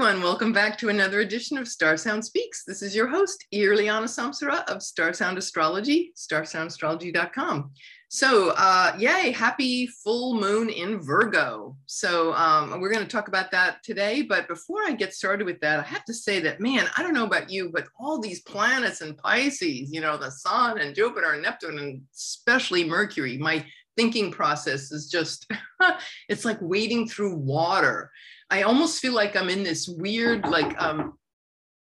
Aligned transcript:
everyone. 0.00 0.22
Welcome 0.22 0.54
back 0.54 0.78
to 0.78 0.88
another 0.88 1.20
edition 1.20 1.58
of 1.58 1.68
Star 1.68 1.94
Sound 1.98 2.24
Speaks. 2.24 2.64
This 2.64 2.80
is 2.80 2.96
your 2.96 3.06
host, 3.06 3.44
Irliana 3.52 4.04
Samsara 4.04 4.64
of 4.64 4.82
Star 4.82 5.12
Sound 5.12 5.36
Astrology, 5.36 6.14
starsoundastrology.com. 6.16 7.70
So, 8.08 8.54
uh, 8.56 8.94
yay, 8.98 9.30
happy 9.30 9.86
full 9.86 10.40
moon 10.40 10.70
in 10.70 11.02
Virgo. 11.02 11.76
So, 11.84 12.32
um, 12.32 12.80
we're 12.80 12.90
going 12.90 13.04
to 13.04 13.12
talk 13.12 13.28
about 13.28 13.50
that 13.50 13.82
today. 13.82 14.22
But 14.22 14.48
before 14.48 14.78
I 14.86 14.92
get 14.92 15.12
started 15.12 15.44
with 15.44 15.60
that, 15.60 15.80
I 15.80 15.82
have 15.82 16.06
to 16.06 16.14
say 16.14 16.40
that, 16.40 16.60
man, 16.60 16.88
I 16.96 17.02
don't 17.02 17.12
know 17.12 17.26
about 17.26 17.50
you, 17.50 17.68
but 17.70 17.88
all 18.00 18.18
these 18.18 18.40
planets 18.40 19.02
and 19.02 19.18
Pisces, 19.18 19.92
you 19.92 20.00
know, 20.00 20.16
the 20.16 20.30
Sun 20.30 20.78
and 20.78 20.94
Jupiter 20.94 21.32
and 21.32 21.42
Neptune, 21.42 21.78
and 21.78 22.00
especially 22.16 22.88
Mercury, 22.88 23.36
my 23.36 23.66
thinking 23.98 24.30
process 24.30 24.92
is 24.92 25.10
just, 25.10 25.46
it's 26.30 26.46
like 26.46 26.58
wading 26.62 27.06
through 27.06 27.36
water 27.36 28.10
I 28.50 28.62
almost 28.62 29.00
feel 29.00 29.14
like 29.14 29.36
I'm 29.36 29.48
in 29.48 29.62
this 29.62 29.88
weird, 29.88 30.46
like, 30.48 30.80
um, 30.82 31.14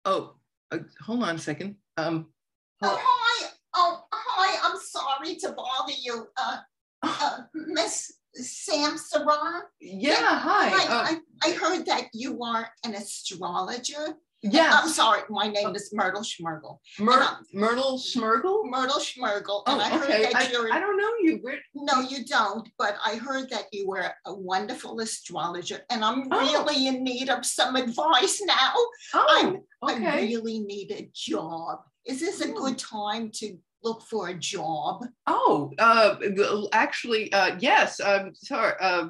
oh, 0.04 0.34
uh, 0.72 0.78
hold 1.00 1.22
on 1.22 1.36
a 1.36 1.38
second. 1.38 1.76
Um, 1.96 2.26
oh, 2.82 2.98
hi. 3.00 3.48
Oh, 3.74 4.04
hi. 4.12 4.58
I'm 4.68 4.78
sorry 4.80 5.36
to 5.36 5.52
bother 5.52 5.92
you, 6.02 6.26
uh, 6.36 6.58
uh, 7.02 7.38
Miss 7.54 8.12
Samsara. 8.40 9.62
Yeah, 9.80 10.20
yeah, 10.20 10.38
hi. 10.40 10.68
hi. 10.70 10.86
Uh, 10.92 11.16
I, 11.44 11.48
I 11.48 11.52
heard 11.54 11.86
that 11.86 12.08
you 12.12 12.42
are 12.42 12.68
an 12.84 12.94
astrologer. 12.94 14.16
Yeah. 14.42 14.70
I'm 14.72 14.88
sorry. 14.88 15.22
My 15.30 15.48
name 15.48 15.74
is 15.74 15.90
Myrtle 15.92 16.22
Schmergel. 16.22 16.78
Myr- 16.98 17.38
Myrtle 17.52 17.98
Schmergel? 17.98 18.64
Myrtle 18.68 19.00
Schmergel. 19.00 19.62
Oh, 19.66 19.80
I 19.80 19.96
okay. 20.02 20.32
I, 20.34 20.40
I, 20.40 20.80
don't 20.80 20.96
know 20.98 21.10
you. 21.20 21.38
Where- 21.42 21.58
no, 21.74 22.00
you 22.00 22.24
don't. 22.24 22.68
But 22.78 22.96
I 23.04 23.16
heard 23.16 23.50
that 23.50 23.64
you 23.72 23.88
were 23.88 24.10
a 24.26 24.34
wonderful 24.34 25.00
astrologer, 25.00 25.80
and 25.90 26.04
I'm 26.04 26.28
oh. 26.30 26.40
really 26.40 26.86
in 26.86 27.02
need 27.02 27.28
of 27.28 27.44
some 27.44 27.76
advice 27.76 28.40
now. 28.44 28.72
Oh, 29.14 29.62
I'm, 29.82 29.90
okay. 29.90 30.06
I 30.06 30.20
really 30.22 30.60
need 30.60 30.92
a 30.92 31.08
job. 31.14 31.78
Is 32.04 32.20
this 32.20 32.40
a 32.40 32.52
good 32.52 32.78
time 32.78 33.30
to 33.36 33.56
look 33.82 34.02
for 34.02 34.28
a 34.28 34.34
job? 34.34 35.06
Oh, 35.26 35.72
uh, 35.78 36.16
actually, 36.72 37.32
uh, 37.32 37.56
yes. 37.58 38.00
I'm 38.00 38.34
sorry. 38.34 38.74
Uh, 38.80 39.08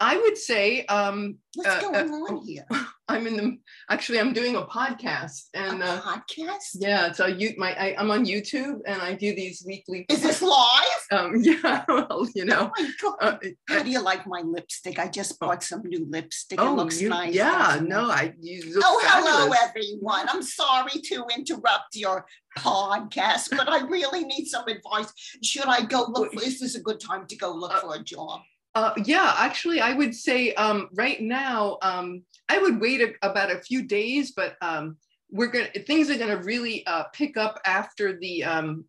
I 0.00 0.16
would 0.16 0.38
say. 0.38 0.84
Um, 0.86 1.38
What's 1.54 1.68
uh, 1.68 1.80
going 1.80 2.10
uh, 2.10 2.16
on 2.16 2.46
here? 2.46 2.66
I'm 3.10 3.26
in 3.26 3.36
the 3.36 3.58
actually 3.90 4.20
I'm 4.20 4.32
doing 4.32 4.56
a 4.56 4.62
podcast 4.62 5.44
and 5.54 5.82
a 5.82 5.86
uh, 5.86 6.00
podcast. 6.00 6.74
Yeah, 6.74 7.12
so 7.12 7.26
you 7.26 7.54
my 7.56 7.72
I, 7.72 8.00
am 8.00 8.10
on 8.10 8.26
YouTube 8.26 8.80
and 8.86 9.00
I 9.00 9.14
do 9.14 9.34
these 9.34 9.64
weekly. 9.66 10.06
Is 10.10 10.22
this 10.22 10.42
live? 10.42 11.06
Um, 11.10 11.36
yeah, 11.40 11.84
well, 11.88 12.26
you 12.34 12.44
know. 12.44 12.70
Oh 13.02 13.16
uh, 13.20 13.38
How 13.68 13.82
do 13.82 13.90
you 13.90 14.00
like 14.00 14.26
my 14.26 14.40
lipstick? 14.40 14.98
I 14.98 15.08
just 15.08 15.38
bought 15.38 15.62
some 15.62 15.82
new 15.84 16.06
lipstick. 16.08 16.60
Oh, 16.60 16.72
it 16.72 16.76
looks 16.76 17.00
you, 17.00 17.08
nice. 17.08 17.34
Yeah, 17.34 17.80
no, 17.82 18.10
I. 18.10 18.34
You 18.40 18.80
oh, 18.82 19.00
fabulous. 19.02 19.36
hello 19.36 19.54
everyone. 19.62 20.28
I'm 20.28 20.42
sorry 20.42 21.00
to 21.04 21.24
interrupt 21.36 21.94
your 21.94 22.26
podcast, 22.58 23.50
but 23.50 23.68
I 23.68 23.86
really 23.86 24.24
need 24.24 24.46
some 24.46 24.66
advice. 24.68 25.12
Should 25.42 25.66
I 25.66 25.82
go 25.84 26.06
look? 26.08 26.32
For, 26.32 26.42
is 26.42 26.60
this 26.60 26.74
a 26.74 26.80
good 26.80 27.00
time 27.00 27.26
to 27.26 27.36
go 27.36 27.52
look 27.52 27.72
uh, 27.72 27.80
for 27.80 27.94
a 27.94 28.02
job? 28.02 28.40
Uh, 28.78 28.94
yeah, 29.04 29.34
actually, 29.38 29.80
I 29.80 29.92
would 29.92 30.14
say 30.14 30.54
um, 30.54 30.88
right 30.94 31.20
now, 31.20 31.78
um, 31.82 32.22
I 32.48 32.58
would 32.58 32.80
wait 32.80 33.00
a, 33.00 33.28
about 33.28 33.50
a 33.50 33.58
few 33.58 33.82
days, 33.82 34.30
but 34.30 34.54
um, 34.62 34.98
we're 35.32 35.48
gonna 35.48 35.66
things 35.84 36.08
are 36.10 36.16
gonna 36.16 36.40
really 36.44 36.86
uh, 36.86 37.02
pick 37.12 37.36
up 37.36 37.58
after 37.66 38.16
the. 38.16 38.44
Um, 38.44 38.84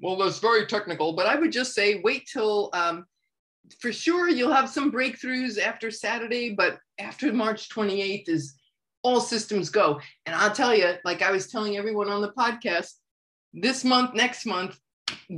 well, 0.00 0.16
that's 0.16 0.38
very 0.38 0.64
technical, 0.64 1.12
but 1.12 1.26
I 1.26 1.36
would 1.36 1.52
just 1.52 1.74
say 1.74 2.00
wait 2.02 2.26
till. 2.26 2.70
Um, 2.72 3.04
for 3.80 3.92
sure, 3.92 4.30
you'll 4.30 4.50
have 4.50 4.70
some 4.70 4.90
breakthroughs 4.90 5.60
after 5.60 5.90
Saturday, 5.90 6.54
but 6.54 6.78
after 6.98 7.30
March 7.30 7.68
28th 7.68 8.30
is 8.30 8.54
all 9.02 9.20
systems 9.20 9.68
go. 9.68 10.00
And 10.24 10.34
I'll 10.34 10.54
tell 10.54 10.74
you, 10.74 10.94
like 11.04 11.20
I 11.20 11.30
was 11.30 11.48
telling 11.48 11.76
everyone 11.76 12.08
on 12.08 12.22
the 12.22 12.32
podcast, 12.32 12.92
this 13.52 13.84
month, 13.84 14.14
next 14.14 14.46
month, 14.46 14.78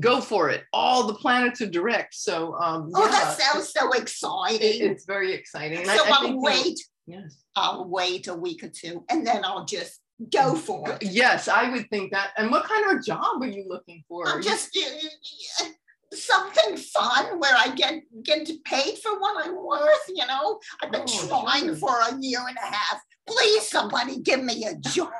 go 0.00 0.20
for 0.20 0.50
it. 0.50 0.64
All 0.72 1.06
the 1.06 1.14
planets 1.14 1.60
are 1.60 1.70
direct. 1.70 2.14
So, 2.14 2.54
um, 2.54 2.90
oh, 2.94 3.04
yeah. 3.04 3.10
that 3.10 3.38
sounds 3.38 3.72
so 3.72 3.92
exciting. 3.92 4.60
It, 4.60 4.90
it's 4.90 5.04
very 5.04 5.32
exciting. 5.32 5.84
So 5.84 5.92
I, 5.92 6.24
will 6.24 6.40
wait. 6.40 6.78
Yes. 7.06 7.42
I'll 7.54 7.88
wait 7.88 8.26
a 8.26 8.34
week 8.34 8.62
or 8.62 8.68
two 8.68 9.04
and 9.08 9.26
then 9.26 9.44
I'll 9.44 9.64
just 9.64 10.00
go 10.32 10.54
for 10.54 10.90
it. 10.90 11.02
Yes, 11.02 11.48
I 11.48 11.70
would 11.70 11.88
think 11.90 12.12
that. 12.12 12.32
And 12.36 12.50
what 12.50 12.64
kind 12.64 12.96
of 12.96 13.04
job 13.04 13.42
are 13.42 13.46
you 13.46 13.64
looking 13.68 14.02
for? 14.08 14.28
I'm 14.28 14.42
just 14.42 14.76
uh, 14.76 15.64
something 16.12 16.76
fun 16.76 17.38
where 17.38 17.54
I 17.56 17.74
get 17.74 18.02
get 18.22 18.48
paid 18.64 18.98
for 18.98 19.18
what 19.20 19.46
I'm 19.46 19.56
worth. 19.56 20.08
You 20.08 20.26
know, 20.26 20.58
I've 20.82 20.92
been 20.92 21.04
oh, 21.06 21.28
trying 21.28 21.66
sure. 21.66 21.76
for 21.76 22.00
a 22.10 22.18
year 22.20 22.40
and 22.46 22.56
a 22.56 22.66
half. 22.66 23.00
Please, 23.26 23.68
somebody 23.68 24.20
give 24.20 24.42
me 24.42 24.64
a 24.64 24.76
job. 24.76 25.10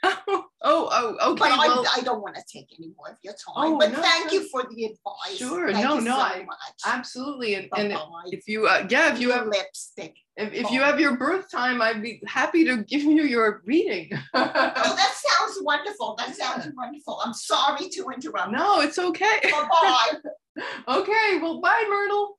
oh, 0.02 0.44
oh, 0.62 1.16
okay. 1.32 1.38
But 1.40 1.58
well, 1.58 1.84
I, 1.86 1.98
I, 1.98 2.00
don't 2.02 2.22
want 2.22 2.36
to 2.36 2.42
take 2.50 2.68
any 2.78 2.92
more 2.96 3.08
of 3.08 3.16
your 3.22 3.32
time. 3.32 3.72
Oh, 3.72 3.78
but 3.78 3.90
no, 3.90 4.00
thank 4.00 4.26
no. 4.26 4.32
you 4.32 4.48
for 4.48 4.62
the 4.62 4.84
advice. 4.84 5.38
Sure, 5.38 5.72
thank 5.72 5.84
no, 5.84 5.98
no, 5.98 6.12
so 6.12 6.20
I, 6.20 6.46
absolutely. 6.86 7.54
And, 7.54 7.68
and 7.76 7.96
if 8.26 8.46
you, 8.46 8.66
uh, 8.66 8.86
yeah, 8.88 9.12
if 9.12 9.20
you 9.20 9.32
have 9.32 9.46
lipstick, 9.48 10.14
if, 10.36 10.52
if 10.52 10.70
you 10.70 10.80
have 10.82 11.00
your 11.00 11.16
birth 11.16 11.50
time, 11.50 11.82
I'd 11.82 12.02
be 12.02 12.22
happy 12.26 12.64
to 12.66 12.84
give 12.84 13.02
you 13.02 13.24
your 13.24 13.62
reading. 13.64 14.10
oh, 14.34 14.44
that 14.52 15.14
sounds 15.16 15.58
wonderful. 15.62 16.14
That 16.16 16.36
sounds 16.36 16.66
yeah. 16.66 16.72
wonderful. 16.76 17.20
I'm 17.24 17.34
sorry 17.34 17.88
to 17.88 18.10
interrupt. 18.10 18.52
No, 18.52 18.80
it's 18.80 18.98
okay. 18.98 19.40
Bye 19.42 19.68
bye. 19.68 20.62
okay, 20.96 21.38
well, 21.42 21.60
bye, 21.60 21.84
Myrtle. 21.88 22.38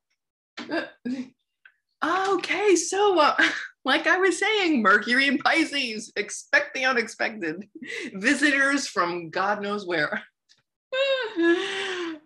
okay, 2.03 2.75
so. 2.78 3.19
Uh, 3.19 3.36
like 3.85 4.07
I 4.07 4.17
was 4.17 4.40
saying, 4.40 4.81
Mercury 4.81 5.28
and 5.28 5.40
Pisces, 5.40 6.12
expect 6.16 6.73
the 6.73 6.85
unexpected. 6.85 7.67
Visitors 8.13 8.88
from 8.88 9.29
God 9.29 9.62
knows 9.62 9.88
where. 9.88 10.22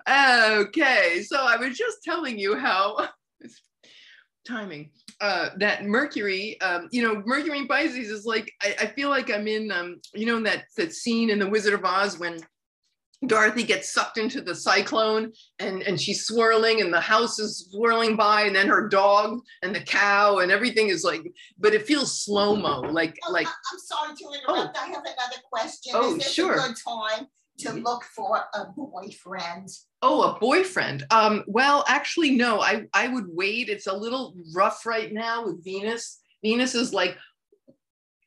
okay, 0.07 1.23
so 1.25 1.37
I 1.37 1.57
was 1.57 1.77
just 1.77 2.03
telling 2.03 2.39
you 2.39 2.57
how 2.57 3.09
timing 4.47 4.89
uh, 5.21 5.49
that 5.57 5.85
Mercury, 5.85 6.59
um, 6.61 6.89
you 6.91 7.03
know, 7.03 7.21
Mercury 7.25 7.59
and 7.59 7.69
Pisces 7.69 8.09
is 8.09 8.25
like 8.25 8.51
I, 8.61 8.75
I 8.81 8.85
feel 8.87 9.09
like 9.09 9.31
I'm 9.31 9.47
in, 9.47 9.71
um, 9.71 9.99
you 10.13 10.25
know, 10.25 10.41
that 10.41 10.65
that 10.77 10.93
scene 10.93 11.29
in 11.29 11.39
The 11.39 11.49
Wizard 11.49 11.73
of 11.73 11.85
Oz 11.85 12.19
when 12.19 12.39
Dorothy 13.27 13.63
gets 13.63 13.93
sucked 13.93 14.17
into 14.17 14.41
the 14.41 14.55
cyclone 14.55 15.31
and, 15.59 15.81
and 15.83 15.99
she's 15.99 16.25
swirling 16.25 16.81
and 16.81 16.93
the 16.93 16.99
house 16.99 17.39
is 17.39 17.69
swirling 17.71 18.15
by 18.15 18.43
and 18.43 18.55
then 18.55 18.67
her 18.67 18.87
dog 18.87 19.39
and 19.61 19.73
the 19.73 19.79
cow 19.81 20.39
and 20.39 20.51
everything 20.51 20.89
is 20.89 21.03
like, 21.03 21.21
but 21.57 21.73
it 21.73 21.85
feels 21.85 22.23
slow-mo, 22.23 22.81
like, 22.81 23.17
oh, 23.27 23.31
like. 23.31 23.47
I'm 23.47 23.79
sorry 23.79 24.15
to 24.15 24.25
interrupt. 24.25 24.77
Oh. 24.77 24.81
I 24.81 24.87
have 24.87 25.03
another 25.03 25.41
question. 25.51 25.93
Oh, 25.95 26.15
is 26.15 26.23
this 26.23 26.33
sure. 26.33 26.53
a 26.53 26.67
good 26.67 26.75
time 26.75 27.27
to 27.59 27.73
look 27.73 28.03
for 28.03 28.41
a 28.53 28.65
boyfriend? 28.75 29.69
Oh, 30.01 30.23
a 30.23 30.39
boyfriend. 30.39 31.05
Um, 31.11 31.43
well, 31.47 31.85
actually, 31.87 32.31
no, 32.31 32.61
I, 32.61 32.85
I 32.93 33.07
would 33.07 33.27
wait. 33.27 33.69
It's 33.69 33.87
a 33.87 33.93
little 33.93 34.35
rough 34.53 34.85
right 34.85 35.13
now 35.13 35.45
with 35.45 35.63
Venus. 35.63 36.19
Venus 36.43 36.75
is 36.75 36.93
like 36.93 37.17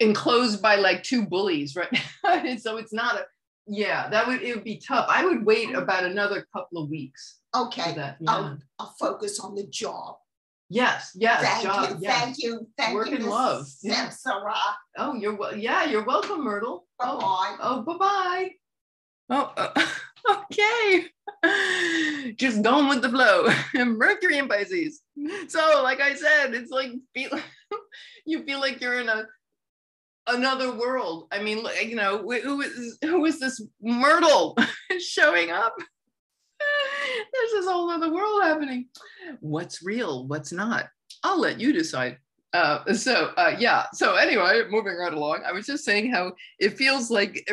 enclosed 0.01 0.63
by 0.63 0.77
like 0.77 1.03
two 1.03 1.27
bullies, 1.27 1.77
right? 1.77 2.59
so 2.61 2.77
it's 2.77 2.93
not 2.93 3.17
a, 3.17 3.25
yeah, 3.67 4.09
that 4.11 4.27
would 4.27 4.43
it 4.43 4.55
would 4.55 4.65
be 4.65 4.77
tough. 4.77 5.07
I 5.09 5.25
would 5.25 5.45
wait 5.45 5.75
about 5.75 6.05
another 6.05 6.47
couple 6.53 6.83
of 6.83 6.89
weeks. 6.89 7.41
Okay. 7.55 7.95
That, 7.95 8.17
yeah. 8.21 8.31
I'll, 8.31 8.59
I'll, 8.79 8.95
focus 8.99 9.41
on 9.41 9.55
the 9.55 9.65
job. 9.65 10.17
Yes, 10.69 11.13
yes, 11.15 11.43
thank 11.43 11.63
job, 11.63 11.91
you, 11.91 11.97
yes. 12.01 12.21
thank 12.21 12.37
you, 12.39 12.69
thank 12.77 12.95
Work 12.95 13.11
you. 13.11 13.17
and 13.17 13.27
love. 13.27 13.67
Yeah. 13.83 14.11
Oh, 14.99 15.15
you're 15.15 15.37
well. 15.37 15.57
Yeah, 15.57 15.85
you're 15.85 16.05
welcome, 16.05 16.43
Myrtle. 16.43 16.87
Bye 16.99 17.07
oh, 17.09 17.21
bye. 17.21 17.57
Oh, 17.61 17.83
bye 17.83 17.97
bye. 17.99 18.51
Oh, 19.31 19.53
uh, 19.57 19.87
okay. 20.53 22.35
Just 22.37 22.63
going 22.63 22.89
with 22.89 23.03
the 23.03 23.09
flow. 23.09 23.49
Mercury 23.85 24.39
and 24.39 24.49
Pisces. 24.49 25.03
So, 25.49 25.83
like 25.85 26.01
I 26.01 26.15
said, 26.15 26.55
it's 26.55 26.71
like 26.71 26.91
feel, 27.15 27.31
you 28.25 28.43
feel 28.45 28.61
like 28.61 28.81
you're 28.81 29.01
in 29.01 29.09
a 29.09 29.27
another 30.27 30.73
world. 30.73 31.29
I 31.33 31.43
mean, 31.43 31.67
you 31.83 31.97
know, 31.97 32.19
who 32.19 32.61
is 32.61 32.99
who 33.03 33.25
is 33.25 33.41
this 33.41 33.61
Myrtle 33.81 34.57
showing 34.99 35.51
up? 35.51 35.75
There's 37.33 37.53
this 37.53 37.67
whole 37.67 37.91
other 37.91 38.13
world 38.13 38.43
happening. 38.43 38.89
What's 39.41 39.83
real? 39.83 40.27
What's 40.27 40.53
not? 40.53 40.89
I'll 41.23 41.41
let 41.41 41.61
you 41.61 41.73
decide. 41.73 42.19
Uh, 42.53 42.93
so 42.95 43.33
uh, 43.37 43.55
yeah. 43.59 43.87
So 43.93 44.17
anyway, 44.17 44.63
moving 44.71 44.97
right 44.97 45.13
along. 45.13 45.43
I 45.47 45.53
was 45.53 45.67
just 45.67 45.85
saying 45.85 46.13
how 46.13 46.33
it 46.59 46.77
feels 46.77 47.11
like 47.11 47.49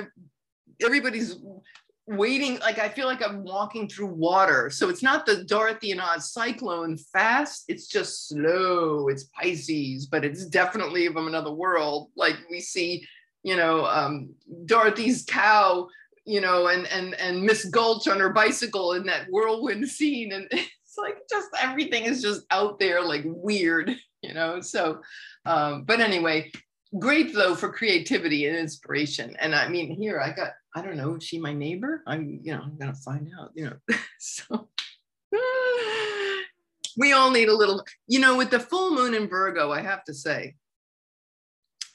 everybody's 0.82 1.36
waiting 2.06 2.60
like 2.60 2.80
i 2.80 2.90
feel 2.90 3.08
like 3.08 3.26
i'm 3.26 3.44
walking 3.44 3.88
through 3.88 4.08
water. 4.08 4.70
So 4.70 4.90
it's 4.90 5.04
not 5.04 5.26
the 5.26 5.46
dorothy 5.46 5.92
and 5.92 6.02
oz 6.02 6.34
cyclone 6.34 6.98
fast 6.98 7.66
it's 7.68 7.88
just 7.88 8.28
slow 8.28 9.08
it's 9.08 9.26
pisces 9.40 10.08
but 10.08 10.26
it's 10.26 10.46
definitely 10.46 11.08
from 11.08 11.28
another 11.28 11.52
world. 11.52 12.10
Like 12.16 12.38
we 12.50 12.60
see 12.60 13.06
you 13.44 13.56
know 13.56 13.86
um, 13.86 14.34
dorothy's 14.66 15.24
cow 15.28 15.88
you 16.26 16.42
know 16.42 16.68
and 16.68 16.88
and 16.88 17.14
and 17.16 17.44
miss 17.44 17.66
gulch 17.66 18.08
on 18.08 18.20
her 18.20 18.32
bicycle 18.32 18.94
in 18.94 19.06
that 19.06 19.28
whirlwind 19.30 19.88
scene 19.88 20.34
and 20.34 20.48
it's 20.52 20.98
like 20.98 21.18
just 21.30 21.50
everything 21.62 22.04
is 22.04 22.22
just 22.22 22.42
out 22.52 22.80
there 22.80 23.02
like 23.02 23.24
weird 23.26 23.96
you 24.22 24.34
know? 24.34 24.62
So 24.62 25.02
um, 25.46 25.84
but 25.84 26.00
anyway 26.00 26.52
great 27.00 27.34
though 27.34 27.56
for 27.56 27.72
creativity 27.72 28.48
and 28.48 28.58
inspiration. 28.58 29.36
And 29.40 29.56
I 29.56 29.68
mean, 29.68 29.96
here 29.96 30.20
I 30.20 30.32
got, 30.32 30.52
I 30.76 30.82
don't 30.82 30.98
know, 30.98 31.16
is 31.16 31.24
she 31.24 31.40
my 31.40 31.54
neighbor? 31.54 32.04
I'm, 32.08 32.40
you 32.44 32.54
know, 32.54 32.62
I'm 32.64 32.78
gonna 32.78 32.96
find 32.96 33.30
out, 33.40 33.52
you 33.56 33.66
know. 33.66 33.96
so 34.20 34.70
we 36.98 37.14
all 37.14 37.32
need 37.32 37.50
a 37.50 37.56
little, 37.56 37.84
you 38.08 38.20
know, 38.20 38.38
with 38.38 38.50
the 38.50 38.60
full 38.60 38.94
moon 38.94 39.14
in 39.14 39.28
Virgo, 39.28 39.72
I 39.72 39.82
have 39.82 40.04
to 40.06 40.14
say, 40.14 40.56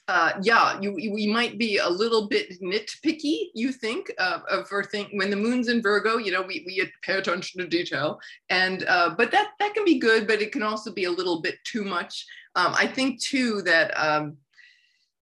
uh, 0.09 0.33
yeah, 0.41 0.79
you, 0.81 0.95
you 0.97 1.31
might 1.31 1.59
be 1.59 1.77
a 1.77 1.87
little 1.87 2.27
bit 2.27 2.59
nitpicky, 2.61 3.49
you 3.53 3.71
think, 3.71 4.11
uh, 4.17 4.63
for 4.63 4.83
think 4.83 5.09
when 5.13 5.29
the 5.29 5.35
moon's 5.35 5.67
in 5.67 5.83
Virgo, 5.83 6.17
you 6.17 6.31
know, 6.31 6.41
we, 6.41 6.63
we 6.65 6.91
pay 7.03 7.17
attention 7.17 7.61
to 7.61 7.67
detail. 7.67 8.19
And, 8.49 8.85
uh, 8.85 9.13
but 9.15 9.29
that, 9.31 9.51
that 9.59 9.75
can 9.75 9.85
be 9.85 9.99
good, 9.99 10.25
but 10.25 10.41
it 10.41 10.51
can 10.51 10.63
also 10.63 10.91
be 10.91 11.03
a 11.03 11.11
little 11.11 11.41
bit 11.41 11.59
too 11.63 11.83
much. 11.83 12.25
Um, 12.55 12.73
I 12.75 12.87
think 12.87 13.21
too 13.21 13.61
that 13.63 13.91
um, 13.91 14.37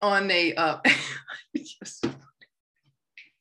on 0.02 0.32
a, 0.32 0.56
uh, 0.56 0.80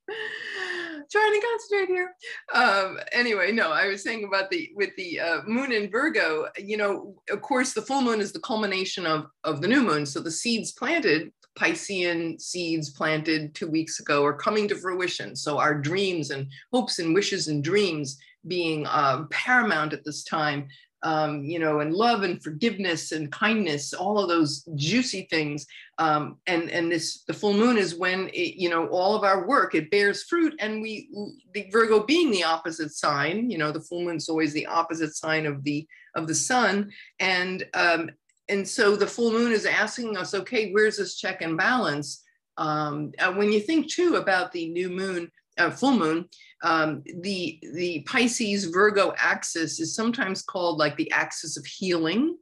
trying 1.11 1.33
to 1.33 1.47
concentrate 1.47 1.95
here. 1.95 2.15
Um, 2.55 2.99
anyway, 3.13 3.53
no, 3.53 3.71
I 3.71 3.87
was 3.89 4.03
saying 4.03 4.25
about 4.25 4.51
the 4.51 4.71
with 4.75 4.91
the 4.97 5.21
uh, 5.21 5.41
moon 5.47 5.73
in 5.73 5.91
Virgo. 5.91 6.49
You 6.59 6.77
know, 6.77 7.15
of 7.31 7.43
course, 7.43 7.73
the 7.73 7.83
full 7.83 8.03
moon 8.03 8.21
is 8.21 8.33
the 8.33 8.41
culmination 8.41 9.07
of 9.07 9.27
of 9.45 9.61
the 9.61 9.69
new 9.69 9.83
moon. 9.83 10.07
So 10.07 10.21
the 10.21 10.31
seeds 10.31 10.73
planted, 10.73 11.33
Piscean 11.59 12.41
seeds 12.41 12.91
planted 12.91 13.55
two 13.55 13.69
weeks 13.69 14.01
ago, 14.01 14.25
are 14.25 14.37
coming 14.37 14.69
to 14.69 14.77
fruition. 14.77 15.37
So 15.37 15.59
our 15.59 15.75
dreams 15.75 16.31
and 16.31 16.47
hopes 16.73 16.99
and 16.99 17.15
wishes 17.15 17.49
and 17.49 17.63
dreams 17.63 18.19
being 18.47 18.87
uh, 18.87 19.25
paramount 19.31 19.93
at 19.93 20.05
this 20.05 20.25
time 20.25 20.69
um, 21.03 21.45
you 21.45 21.59
know, 21.59 21.81
and 21.81 21.95
love 21.95 22.23
and 22.23 22.43
forgiveness 22.43 23.13
and 23.13 23.33
kindness, 23.33 23.93
all 23.93 24.19
of 24.19 24.29
those 24.29 24.65
juicy 24.75 25.27
things. 25.31 25.67
Um, 25.99 26.39
and 26.47 26.71
and 26.71 26.91
this 26.91 27.23
the 27.25 27.35
full 27.35 27.55
moon 27.55 27.77
is 27.77 27.95
when 27.95 28.29
it, 28.29 28.55
you 28.57 28.69
know 28.69 28.87
all 28.89 29.15
of 29.15 29.25
our 29.25 29.47
work 29.47 29.75
it 29.75 29.91
bears 29.91 30.23
fruit, 30.25 30.55
and 30.59 30.81
we 30.81 31.09
the 31.55 31.69
Virgo 31.71 32.05
being 32.05 32.31
the 32.31 32.45
opposite 32.45 32.93
sign, 32.93 33.51
you 33.51 33.59
know, 33.59 33.73
the 33.73 33.81
full 33.81 34.03
moon 34.05 34.17
is 34.17 34.29
always 34.29 34.53
the 34.53 34.67
opposite 34.67 35.15
sign 35.15 35.47
of 35.47 35.63
the 35.65 35.87
of 36.15 36.27
the 36.27 36.35
sun, 36.35 36.91
and 37.21 37.65
um, 37.75 38.11
and 38.49 38.67
so 38.67 38.97
the 38.97 39.07
full 39.07 39.33
moon 39.33 39.53
is 39.53 39.67
asking 39.67 40.17
us, 40.17 40.35
okay, 40.35 40.73
where's 40.73 40.99
this 40.99 41.17
check 41.17 41.43
and 41.43 41.57
balance? 41.57 42.23
Um, 42.59 43.13
when 43.35 43.51
you 43.51 43.61
think 43.61 43.89
too 43.89 44.17
about 44.17 44.53
the 44.53 44.69
new 44.69 44.91
moon, 44.91 45.31
uh, 45.59 45.71
full 45.71 45.97
moon, 45.97 46.29
um, 46.63 47.03
the 47.21 47.59
the 47.75 48.03
Pisces 48.07 48.67
Virgo 48.67 49.13
axis 49.19 49.81
is 49.81 49.95
sometimes 49.95 50.43
called 50.43 50.79
like 50.79 50.97
the 50.97 51.11
axis 51.11 51.57
of 51.57 51.67
healing. 51.67 52.37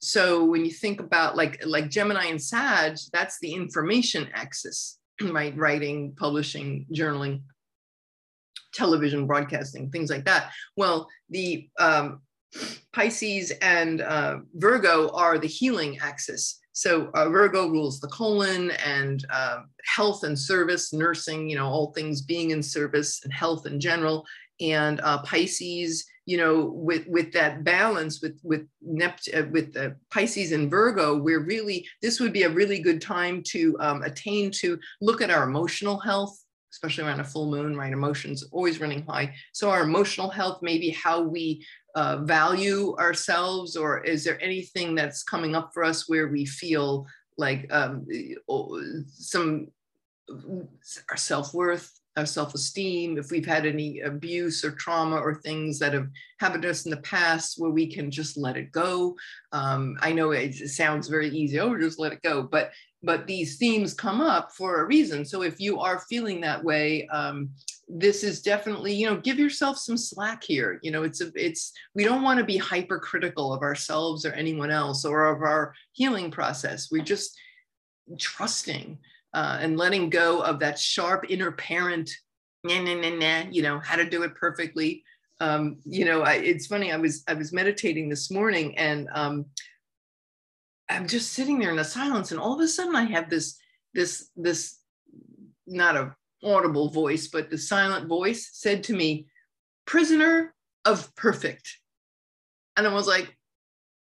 So 0.00 0.44
when 0.44 0.64
you 0.64 0.70
think 0.70 1.00
about 1.00 1.36
like 1.36 1.64
like 1.64 1.90
Gemini 1.90 2.26
and 2.26 2.42
Sag, 2.42 2.96
that's 3.12 3.38
the 3.40 3.52
information 3.52 4.28
axis, 4.32 4.98
right? 5.22 5.56
Writing, 5.56 6.14
publishing, 6.16 6.86
journaling, 6.92 7.42
television, 8.74 9.26
broadcasting, 9.26 9.90
things 9.90 10.10
like 10.10 10.24
that. 10.26 10.52
Well, 10.76 11.08
the 11.30 11.68
um, 11.78 12.20
Pisces 12.92 13.50
and 13.62 14.00
uh, 14.00 14.38
Virgo 14.54 15.10
are 15.10 15.38
the 15.38 15.48
healing 15.48 15.98
axis. 15.98 16.60
So 16.76 17.10
uh, 17.14 17.30
Virgo 17.30 17.68
rules 17.68 18.00
the 18.00 18.08
colon 18.08 18.70
and 18.72 19.24
uh, 19.30 19.60
health 19.86 20.24
and 20.24 20.38
service, 20.38 20.92
nursing, 20.92 21.48
you 21.48 21.56
know, 21.56 21.66
all 21.66 21.92
things 21.92 22.20
being 22.20 22.50
in 22.50 22.62
service 22.62 23.24
and 23.24 23.32
health 23.32 23.66
in 23.66 23.80
general. 23.80 24.26
And 24.60 25.00
uh, 25.00 25.22
Pisces, 25.22 26.04
you 26.26 26.36
know, 26.36 26.66
with 26.66 27.06
with 27.08 27.32
that 27.32 27.64
balance 27.64 28.20
with 28.20 28.38
with 28.42 28.66
Nept- 28.86 29.34
uh, 29.34 29.48
with 29.50 29.72
the 29.72 29.96
Pisces 30.10 30.52
and 30.52 30.70
Virgo, 30.70 31.16
we're 31.16 31.44
really 31.44 31.88
this 32.02 32.20
would 32.20 32.34
be 32.34 32.42
a 32.42 32.50
really 32.50 32.78
good 32.78 33.00
time 33.00 33.42
to 33.52 33.74
um, 33.80 34.02
attain 34.02 34.50
to 34.56 34.78
look 35.00 35.22
at 35.22 35.30
our 35.30 35.44
emotional 35.44 35.98
health, 35.98 36.38
especially 36.74 37.04
around 37.04 37.20
a 37.20 37.24
full 37.24 37.50
moon, 37.50 37.74
right? 37.74 37.90
Emotions 37.92 38.44
always 38.52 38.82
running 38.82 39.02
high. 39.06 39.32
So 39.54 39.70
our 39.70 39.82
emotional 39.82 40.28
health, 40.28 40.58
maybe 40.60 40.90
how 40.90 41.22
we 41.22 41.64
uh, 41.96 42.18
value 42.18 42.94
ourselves, 42.98 43.74
or 43.74 44.04
is 44.04 44.22
there 44.22 44.42
anything 44.42 44.94
that's 44.94 45.22
coming 45.22 45.56
up 45.56 45.70
for 45.72 45.82
us 45.82 46.08
where 46.08 46.28
we 46.28 46.44
feel 46.44 47.06
like 47.38 47.66
um, 47.72 48.06
some 49.08 49.68
our 51.08 51.16
self-worth 51.16 51.90
our 52.16 52.26
self-esteem 52.26 53.18
if 53.18 53.30
we've 53.30 53.46
had 53.46 53.66
any 53.66 54.00
abuse 54.00 54.64
or 54.64 54.70
trauma 54.72 55.16
or 55.16 55.34
things 55.34 55.78
that 55.78 55.92
have 55.92 56.08
happened 56.40 56.62
to 56.62 56.70
us 56.70 56.84
in 56.84 56.90
the 56.90 56.96
past 56.98 57.60
where 57.60 57.70
we 57.70 57.86
can 57.86 58.10
just 58.10 58.36
let 58.36 58.56
it 58.56 58.72
go? 58.72 59.14
Um, 59.52 59.96
i 60.00 60.12
know 60.12 60.30
it 60.30 60.54
sounds 60.54 61.08
very 61.08 61.28
easy 61.28 61.60
oh 61.60 61.78
just 61.78 61.98
let 61.98 62.12
it 62.12 62.22
go 62.22 62.42
but 62.42 62.72
but 63.06 63.26
these 63.26 63.56
themes 63.56 63.94
come 63.94 64.20
up 64.20 64.52
for 64.52 64.80
a 64.80 64.86
reason. 64.86 65.24
So 65.24 65.42
if 65.42 65.60
you 65.60 65.80
are 65.80 66.00
feeling 66.00 66.40
that 66.42 66.62
way 66.62 67.06
um, 67.08 67.50
this 67.88 68.24
is 68.24 68.42
definitely 68.42 68.92
you 68.92 69.08
know 69.08 69.16
give 69.16 69.38
yourself 69.38 69.78
some 69.78 69.96
slack 69.96 70.42
here. 70.42 70.80
You 70.82 70.90
know 70.90 71.04
it's 71.04 71.20
a 71.20 71.30
it's 71.34 71.72
we 71.94 72.04
don't 72.04 72.22
want 72.22 72.38
to 72.38 72.44
be 72.44 72.56
hypercritical 72.56 73.52
of 73.52 73.62
ourselves 73.62 74.26
or 74.26 74.32
anyone 74.32 74.70
else 74.70 75.04
or 75.04 75.26
of 75.26 75.42
our 75.42 75.72
healing 75.92 76.30
process. 76.30 76.88
We're 76.90 77.04
just 77.04 77.38
trusting 78.18 78.98
uh, 79.34 79.58
and 79.60 79.76
letting 79.76 80.10
go 80.10 80.40
of 80.40 80.58
that 80.60 80.78
sharp 80.78 81.26
inner 81.28 81.52
parent 81.52 82.10
nah, 82.64 82.82
nah, 82.82 82.94
nah, 82.94 83.10
nah, 83.10 83.50
you 83.50 83.62
know 83.62 83.78
how 83.78 83.96
to 83.96 84.08
do 84.08 84.22
it 84.24 84.34
perfectly. 84.34 85.04
Um, 85.40 85.76
you 85.84 86.06
know 86.06 86.22
I, 86.22 86.36
it's 86.36 86.66
funny 86.66 86.92
i 86.92 86.96
was 86.96 87.22
i 87.28 87.34
was 87.34 87.52
meditating 87.52 88.08
this 88.08 88.30
morning 88.30 88.74
and 88.78 89.06
um, 89.12 89.44
i'm 90.88 91.06
just 91.06 91.32
sitting 91.32 91.58
there 91.58 91.70
in 91.70 91.76
the 91.76 91.84
silence 91.84 92.30
and 92.30 92.40
all 92.40 92.54
of 92.54 92.60
a 92.60 92.68
sudden 92.68 92.96
i 92.96 93.04
have 93.04 93.28
this 93.30 93.58
this 93.94 94.30
this 94.36 94.78
not 95.66 95.96
a 95.96 96.14
audible 96.44 96.90
voice, 96.90 97.28
but 97.28 97.50
the 97.50 97.58
silent 97.58 98.08
voice 98.08 98.50
said 98.52 98.84
to 98.84 98.94
me, 98.94 99.26
prisoner 99.86 100.54
of 100.84 101.14
perfect. 101.16 101.78
And 102.76 102.86
I 102.86 102.92
was 102.92 103.06
like, 103.06 103.24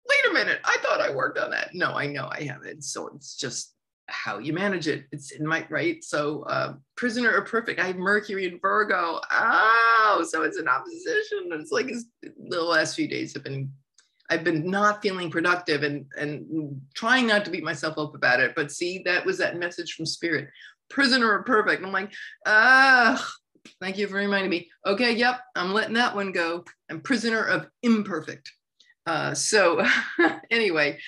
wait 0.08 0.30
a 0.30 0.34
minute, 0.34 0.60
I 0.64 0.76
thought 0.82 1.00
I 1.00 1.14
worked 1.14 1.38
on 1.38 1.50
that. 1.50 1.70
No, 1.74 1.92
I 1.92 2.06
know 2.06 2.28
I 2.30 2.42
haven't. 2.42 2.82
So 2.82 3.08
it's 3.14 3.36
just 3.36 3.74
how 4.08 4.38
you 4.38 4.52
manage 4.52 4.88
it. 4.88 5.04
It's 5.12 5.30
in 5.30 5.46
my 5.46 5.66
right. 5.70 6.02
So 6.02 6.42
uh, 6.42 6.74
prisoner 6.96 7.30
of 7.30 7.46
perfect. 7.46 7.80
I 7.80 7.86
have 7.86 7.96
Mercury 7.96 8.46
in 8.46 8.58
Virgo. 8.60 9.20
Oh, 9.30 10.26
so 10.28 10.42
it's 10.42 10.58
an 10.58 10.68
opposition. 10.68 11.50
It's 11.52 11.70
like 11.70 11.88
it's, 11.88 12.04
the 12.48 12.62
last 12.62 12.96
few 12.96 13.08
days 13.08 13.32
have 13.34 13.44
been 13.44 13.72
I've 14.32 14.44
been 14.44 14.70
not 14.70 15.02
feeling 15.02 15.30
productive 15.30 15.82
and 15.82 16.06
and 16.16 16.80
trying 16.94 17.26
not 17.26 17.44
to 17.44 17.50
beat 17.50 17.62
myself 17.62 17.98
up 17.98 18.14
about 18.14 18.40
it. 18.40 18.54
But 18.56 18.72
see, 18.72 19.02
that 19.04 19.26
was 19.26 19.38
that 19.38 19.58
message 19.58 19.92
from 19.92 20.06
spirit 20.06 20.48
prisoner 20.88 21.34
of 21.34 21.46
perfect. 21.46 21.84
I'm 21.84 21.92
like, 21.92 22.12
ah, 22.46 23.32
thank 23.80 23.98
you 23.98 24.06
for 24.06 24.16
reminding 24.16 24.50
me. 24.50 24.70
Okay, 24.86 25.12
yep, 25.12 25.40
I'm 25.54 25.72
letting 25.72 25.94
that 25.94 26.14
one 26.14 26.32
go. 26.32 26.64
I'm 26.90 27.00
prisoner 27.00 27.42
of 27.44 27.66
imperfect. 27.82 28.50
Uh, 29.06 29.34
so 29.34 29.84
anyway, 30.50 30.98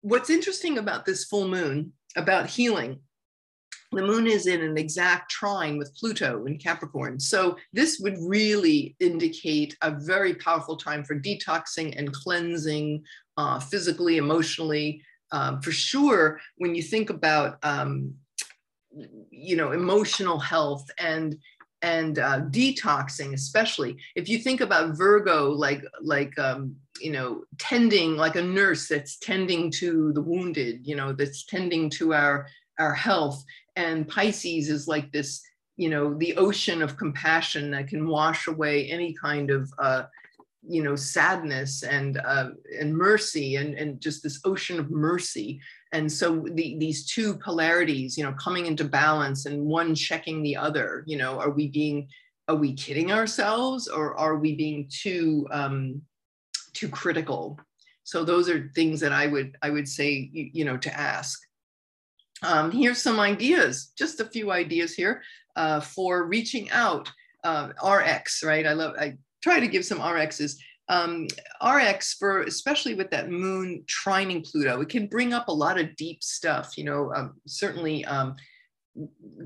what's 0.00 0.30
interesting 0.30 0.78
about 0.78 1.04
this 1.04 1.24
full 1.24 1.48
moon, 1.48 1.92
about 2.16 2.46
healing, 2.46 3.00
the 3.92 4.02
moon 4.02 4.26
is 4.26 4.46
in 4.46 4.62
an 4.62 4.78
exact 4.78 5.30
trine 5.30 5.76
with 5.78 5.94
Pluto 5.94 6.46
in 6.46 6.58
Capricorn. 6.58 7.20
So 7.20 7.56
this 7.72 8.00
would 8.00 8.16
really 8.20 8.96
indicate 9.00 9.76
a 9.82 9.90
very 9.90 10.34
powerful 10.34 10.76
time 10.76 11.04
for 11.04 11.18
detoxing 11.18 11.96
and 11.98 12.12
cleansing 12.12 13.04
uh, 13.36 13.60
physically, 13.60 14.16
emotionally. 14.16 15.02
Um, 15.30 15.60
for 15.60 15.72
sure, 15.72 16.40
when 16.56 16.74
you 16.74 16.82
think 16.82 17.10
about 17.10 17.58
um, 17.62 18.14
you 19.30 19.56
know 19.56 19.72
emotional 19.72 20.38
health 20.38 20.86
and 20.98 21.36
and 21.80 22.18
uh, 22.18 22.40
detoxing 22.50 23.32
especially 23.32 23.96
if 24.14 24.28
you 24.28 24.38
think 24.38 24.60
about 24.60 24.96
virgo 24.96 25.50
like 25.50 25.82
like 26.00 26.38
um, 26.38 26.76
you 27.00 27.10
know 27.10 27.42
tending 27.58 28.16
like 28.16 28.36
a 28.36 28.42
nurse 28.42 28.88
that's 28.88 29.18
tending 29.18 29.70
to 29.70 30.12
the 30.12 30.20
wounded 30.20 30.86
you 30.86 30.94
know 30.94 31.12
that's 31.12 31.44
tending 31.44 31.88
to 31.90 32.14
our 32.14 32.46
our 32.78 32.94
health 32.94 33.42
and 33.76 34.08
pisces 34.08 34.68
is 34.68 34.86
like 34.86 35.12
this 35.12 35.42
you 35.76 35.88
know 35.88 36.14
the 36.14 36.36
ocean 36.36 36.82
of 36.82 36.96
compassion 36.96 37.70
that 37.70 37.88
can 37.88 38.06
wash 38.06 38.46
away 38.46 38.90
any 38.90 39.14
kind 39.14 39.50
of 39.50 39.72
uh, 39.78 40.02
you 40.66 40.82
know 40.82 40.94
sadness 40.94 41.82
and 41.82 42.18
uh, 42.24 42.50
and 42.78 42.96
mercy 42.96 43.56
and 43.56 43.74
and 43.74 44.00
just 44.00 44.22
this 44.22 44.40
ocean 44.44 44.78
of 44.78 44.90
mercy. 44.90 45.60
And 45.94 46.10
so 46.10 46.46
the, 46.54 46.76
these 46.78 47.04
two 47.06 47.34
polarities 47.34 48.16
you 48.16 48.24
know 48.24 48.32
coming 48.32 48.66
into 48.66 48.84
balance 48.84 49.46
and 49.46 49.64
one 49.64 49.94
checking 49.94 50.42
the 50.42 50.56
other 50.56 51.04
you 51.06 51.16
know 51.16 51.38
are 51.40 51.50
we 51.50 51.68
being 51.68 52.08
are 52.48 52.56
we 52.56 52.74
kidding 52.74 53.12
ourselves 53.12 53.88
or 53.88 54.16
are 54.16 54.36
we 54.36 54.54
being 54.54 54.88
too 54.90 55.46
um 55.50 56.02
too 56.72 56.88
critical? 56.88 57.58
So 58.04 58.24
those 58.24 58.48
are 58.48 58.70
things 58.74 59.00
that 59.00 59.12
i 59.12 59.26
would 59.26 59.56
i 59.62 59.70
would 59.70 59.88
say 59.88 60.30
you, 60.32 60.50
you 60.52 60.64
know 60.64 60.76
to 60.76 60.92
ask 60.94 61.40
um, 62.42 62.70
here's 62.70 63.02
some 63.02 63.20
ideas 63.20 63.92
just 63.96 64.20
a 64.20 64.24
few 64.24 64.50
ideas 64.50 64.94
here 64.94 65.22
uh, 65.56 65.80
for 65.80 66.26
reaching 66.26 66.70
out 66.70 67.10
uh, 67.44 67.70
rx 67.84 68.42
right 68.42 68.66
i 68.66 68.72
love 68.72 68.94
i 68.98 69.16
try 69.42 69.58
to 69.58 69.66
give 69.66 69.84
some 69.84 69.98
rxs 69.98 70.56
um, 70.88 71.26
RX 71.62 72.14
for 72.14 72.42
especially 72.42 72.94
with 72.94 73.10
that 73.10 73.30
moon 73.30 73.84
trining 73.86 74.48
Pluto, 74.48 74.80
it 74.80 74.88
can 74.88 75.06
bring 75.06 75.32
up 75.32 75.48
a 75.48 75.52
lot 75.52 75.80
of 75.80 75.96
deep 75.96 76.22
stuff. 76.22 76.76
You 76.76 76.84
know, 76.84 77.12
um, 77.14 77.34
certainly 77.46 78.04
um, 78.04 78.36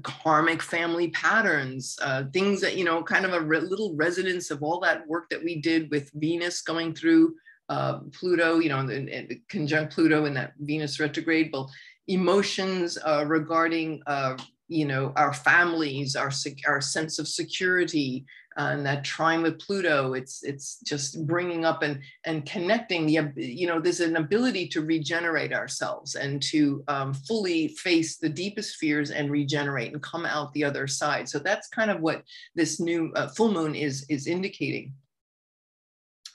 karmic 0.02 0.62
family 0.62 1.08
patterns, 1.10 1.96
uh, 2.02 2.24
things 2.32 2.60
that 2.62 2.76
you 2.76 2.84
know, 2.84 3.02
kind 3.02 3.24
of 3.24 3.32
a 3.32 3.40
re- 3.40 3.60
little 3.60 3.94
resonance 3.94 4.50
of 4.50 4.62
all 4.62 4.80
that 4.80 5.06
work 5.06 5.28
that 5.30 5.42
we 5.42 5.60
did 5.60 5.90
with 5.90 6.10
Venus 6.14 6.62
going 6.62 6.94
through 6.94 7.34
uh, 7.68 8.00
Pluto. 8.12 8.58
You 8.58 8.70
know, 8.70 8.80
and, 8.80 9.08
and 9.08 9.38
conjunct 9.48 9.94
Pluto 9.94 10.24
in 10.24 10.34
that 10.34 10.54
Venus 10.58 10.98
retrograde. 10.98 11.50
Well, 11.52 11.70
emotions 12.08 12.98
uh, 13.04 13.24
regarding 13.26 14.02
uh, 14.06 14.36
you 14.68 14.84
know 14.84 15.12
our 15.16 15.32
families 15.32 16.16
our 16.16 16.30
our 16.66 16.80
sense 16.80 17.18
of 17.18 17.28
security 17.28 18.24
uh, 18.58 18.70
and 18.72 18.84
that 18.84 19.04
trine 19.04 19.42
with 19.42 19.58
pluto 19.60 20.14
it's 20.14 20.42
it's 20.42 20.80
just 20.80 21.24
bringing 21.26 21.64
up 21.64 21.82
and 21.82 22.00
and 22.24 22.46
connecting 22.46 23.06
the 23.06 23.32
you 23.36 23.66
know 23.66 23.80
there's 23.80 24.00
an 24.00 24.16
ability 24.16 24.66
to 24.66 24.80
regenerate 24.80 25.52
ourselves 25.52 26.16
and 26.16 26.42
to 26.42 26.82
um, 26.88 27.14
fully 27.14 27.68
face 27.68 28.16
the 28.16 28.28
deepest 28.28 28.76
fears 28.76 29.10
and 29.10 29.30
regenerate 29.30 29.92
and 29.92 30.02
come 30.02 30.26
out 30.26 30.52
the 30.52 30.64
other 30.64 30.86
side. 30.86 31.28
So 31.28 31.38
that's 31.38 31.68
kind 31.68 31.90
of 31.90 32.00
what 32.00 32.22
this 32.54 32.80
new 32.80 33.12
uh, 33.14 33.28
full 33.28 33.52
moon 33.52 33.74
is 33.74 34.04
is 34.08 34.26
indicating. 34.26 34.94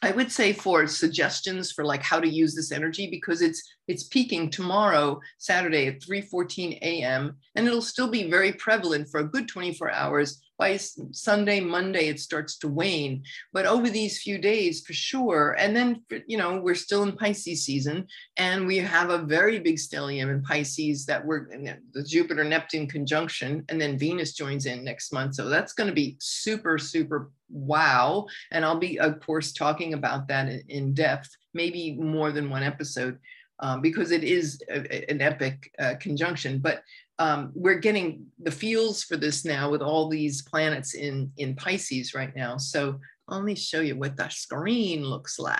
I 0.03 0.11
would 0.11 0.31
say 0.31 0.51
for 0.51 0.87
suggestions 0.87 1.71
for 1.71 1.85
like 1.85 2.01
how 2.01 2.19
to 2.19 2.27
use 2.27 2.55
this 2.55 2.71
energy 2.71 3.07
because 3.09 3.41
it's 3.41 3.61
it's 3.91 4.03
peaking 4.03 4.49
tomorrow, 4.49 5.19
Saturday 5.37 5.87
at 5.87 6.01
3:14 6.01 6.79
a.m. 6.81 7.37
and 7.55 7.67
it'll 7.67 7.81
still 7.81 8.09
be 8.09 8.29
very 8.29 8.53
prevalent 8.53 9.09
for 9.09 9.19
a 9.19 9.27
good 9.27 9.47
24 9.47 9.91
hours 9.91 10.41
by 10.61 10.77
Sunday, 10.77 11.59
Monday, 11.59 12.07
it 12.07 12.19
starts 12.19 12.55
to 12.59 12.67
wane. 12.67 13.23
But 13.51 13.65
over 13.65 13.89
these 13.89 14.21
few 14.21 14.37
days, 14.37 14.85
for 14.85 14.93
sure. 14.93 15.55
And 15.57 15.75
then, 15.75 16.03
you 16.27 16.37
know, 16.37 16.61
we're 16.61 16.75
still 16.75 17.01
in 17.01 17.13
Pisces 17.13 17.65
season, 17.65 18.05
and 18.37 18.67
we 18.67 18.77
have 18.77 19.09
a 19.09 19.25
very 19.25 19.57
big 19.57 19.77
stellium 19.77 20.29
in 20.29 20.43
Pisces 20.43 21.07
that 21.07 21.25
we're 21.25 21.47
the 21.93 22.03
Jupiter 22.03 22.43
Neptune 22.43 22.85
conjunction, 22.85 23.65
and 23.69 23.81
then 23.81 23.97
Venus 23.97 24.33
joins 24.33 24.67
in 24.67 24.83
next 24.83 25.11
month. 25.11 25.33
So 25.33 25.49
that's 25.49 25.73
going 25.73 25.89
to 25.89 25.95
be 25.95 26.17
super, 26.19 26.77
super 26.77 27.31
wow. 27.49 28.27
And 28.51 28.63
I'll 28.63 28.77
be, 28.77 28.99
of 28.99 29.19
course, 29.19 29.53
talking 29.53 29.95
about 29.95 30.27
that 30.27 30.47
in, 30.47 30.61
in 30.67 30.93
depth, 30.93 31.35
maybe 31.55 31.95
more 31.95 32.31
than 32.31 32.51
one 32.51 32.61
episode. 32.61 33.17
Um, 33.63 33.79
because 33.79 34.09
it 34.09 34.23
is 34.23 34.59
a, 34.69 35.09
an 35.11 35.21
epic 35.21 35.71
uh, 35.77 35.93
conjunction. 35.99 36.57
But 36.59 36.81
um, 37.19 37.51
we're 37.53 37.79
getting 37.79 38.25
the 38.41 38.49
feels 38.49 39.03
for 39.03 39.17
this 39.17 39.45
now 39.45 39.69
with 39.69 39.83
all 39.83 40.09
these 40.09 40.41
planets 40.41 40.95
in, 40.95 41.31
in 41.37 41.55
Pisces 41.55 42.15
right 42.15 42.35
now. 42.35 42.57
So 42.57 42.99
let 43.27 43.43
me 43.43 43.53
show 43.53 43.81
you 43.81 43.95
what 43.95 44.17
the 44.17 44.29
screen 44.29 45.03
looks 45.03 45.37
like. 45.37 45.59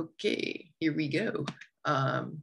Okay, 0.00 0.70
here 0.80 0.94
we 0.94 1.08
go. 1.08 1.44
Um, 1.84 2.42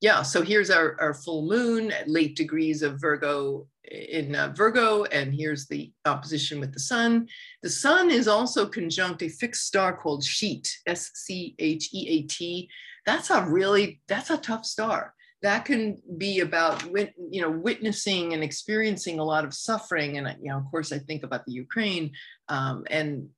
yeah, 0.00 0.22
so 0.22 0.42
here's 0.42 0.70
our, 0.70 0.96
our 1.00 1.14
full 1.14 1.46
moon 1.46 1.90
at 1.90 2.08
late 2.08 2.36
degrees 2.36 2.82
of 2.82 3.00
Virgo 3.00 3.66
in 3.90 4.34
uh, 4.34 4.52
Virgo, 4.54 5.04
and 5.04 5.32
here's 5.32 5.66
the 5.66 5.92
opposition 6.04 6.60
with 6.60 6.72
the 6.72 6.80
sun. 6.80 7.28
The 7.62 7.70
sun 7.70 8.10
is 8.10 8.28
also 8.28 8.66
conjunct 8.66 9.22
a 9.22 9.28
fixed 9.28 9.66
star 9.66 9.96
called 9.96 10.22
Scheat, 10.22 10.68
S-C-H-E-A-T. 10.86 12.68
That's 13.06 13.30
a 13.30 13.46
really, 13.46 14.00
that's 14.08 14.30
a 14.30 14.36
tough 14.36 14.66
star. 14.66 15.14
That 15.42 15.64
can 15.64 16.02
be 16.18 16.40
about 16.40 16.84
you 16.92 17.40
know 17.40 17.50
witnessing 17.50 18.32
and 18.32 18.42
experiencing 18.42 19.18
a 19.18 19.24
lot 19.24 19.44
of 19.44 19.54
suffering. 19.54 20.18
And 20.18 20.34
you 20.42 20.50
know 20.50 20.58
of 20.58 20.64
course 20.70 20.92
i 20.92 20.98
think 20.98 21.22
about 21.22 21.44
the 21.46 21.52
ukraine 21.52 22.12
um, 22.48 22.84
and 22.90 23.28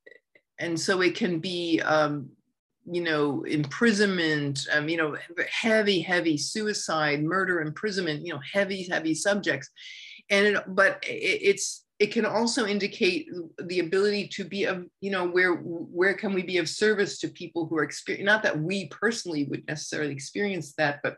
and 0.59 0.79
so 0.79 1.01
it 1.01 1.15
can 1.15 1.41
be 1.41 1.81
um, 1.83 2.31
you 2.91 3.03
know 3.03 3.43
imprisonment 3.43 4.67
um, 4.73 4.89
you 4.89 4.97
know 4.97 5.17
heavy 5.51 6.01
heavy 6.01 6.39
suicide 6.39 7.23
murder 7.23 7.61
imprisonment 7.61 8.25
you 8.25 8.33
know 8.33 8.41
heavy 8.53 8.89
heavy 8.89 9.15
subjects. 9.15 9.69
And 10.31 10.47
it, 10.47 10.63
but 10.67 11.05
it, 11.07 11.41
it's 11.43 11.85
it 11.99 12.13
can 12.13 12.25
also 12.25 12.65
indicate 12.65 13.29
the 13.65 13.81
ability 13.81 14.29
to 14.29 14.45
be 14.45 14.65
of 14.65 14.87
you 15.01 15.11
know 15.11 15.27
where 15.27 15.55
where 15.55 16.15
can 16.15 16.33
we 16.33 16.43
be 16.43 16.59
of 16.59 16.69
service 16.69 17.19
to 17.19 17.29
people 17.29 17.67
who 17.67 17.77
are 17.77 17.83
experiencing 17.83 18.27
not 18.27 18.43
that 18.43 18.59
we 18.59 18.87
personally 18.87 19.45
would 19.45 19.67
necessarily 19.67 20.13
experience 20.13 20.75
that 20.75 21.01
but 21.03 21.17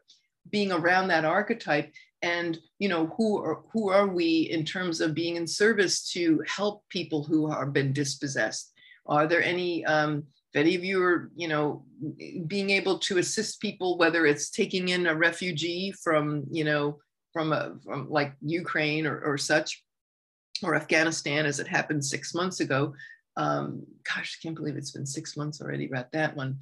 being 0.50 0.72
around 0.72 1.08
that 1.08 1.24
archetype 1.24 1.92
and 2.22 2.58
you 2.78 2.88
know 2.88 3.06
who 3.16 3.42
are 3.42 3.62
who 3.72 3.90
are 3.90 4.08
we 4.08 4.48
in 4.50 4.64
terms 4.64 5.00
of 5.00 5.14
being 5.14 5.36
in 5.36 5.46
service 5.46 6.10
to 6.12 6.42
help 6.46 6.84
people 6.88 7.22
who 7.24 7.50
have 7.50 7.72
been 7.72 7.92
dispossessed? 7.92 8.72
Are 9.06 9.26
there 9.26 9.42
any 9.42 9.84
um, 9.86 10.24
if 10.52 10.60
any 10.60 10.74
of 10.74 10.84
you 10.84 11.02
are 11.02 11.30
you 11.34 11.48
know 11.48 11.84
being 12.46 12.70
able 12.70 12.98
to 13.00 13.18
assist 13.18 13.60
people 13.60 13.96
whether 13.96 14.26
it's 14.26 14.50
taking 14.50 14.88
in 14.88 15.06
a 15.06 15.14
refugee 15.14 15.92
from 16.02 16.44
you 16.50 16.64
know 16.64 16.98
from 17.32 17.52
a 17.52 17.76
from 17.84 18.10
like 18.10 18.34
ukraine 18.42 19.06
or, 19.06 19.20
or 19.20 19.38
such 19.38 19.82
or 20.62 20.74
afghanistan 20.74 21.46
as 21.46 21.58
it 21.58 21.66
happened 21.66 22.04
six 22.04 22.34
months 22.34 22.60
ago. 22.60 22.94
Um, 23.36 23.86
gosh 24.02 24.38
i 24.38 24.42
can't 24.42 24.56
believe 24.56 24.76
it's 24.76 24.90
been 24.90 25.06
six 25.06 25.36
months 25.36 25.60
already 25.60 25.86
about 25.86 26.12
that 26.12 26.36
one. 26.36 26.58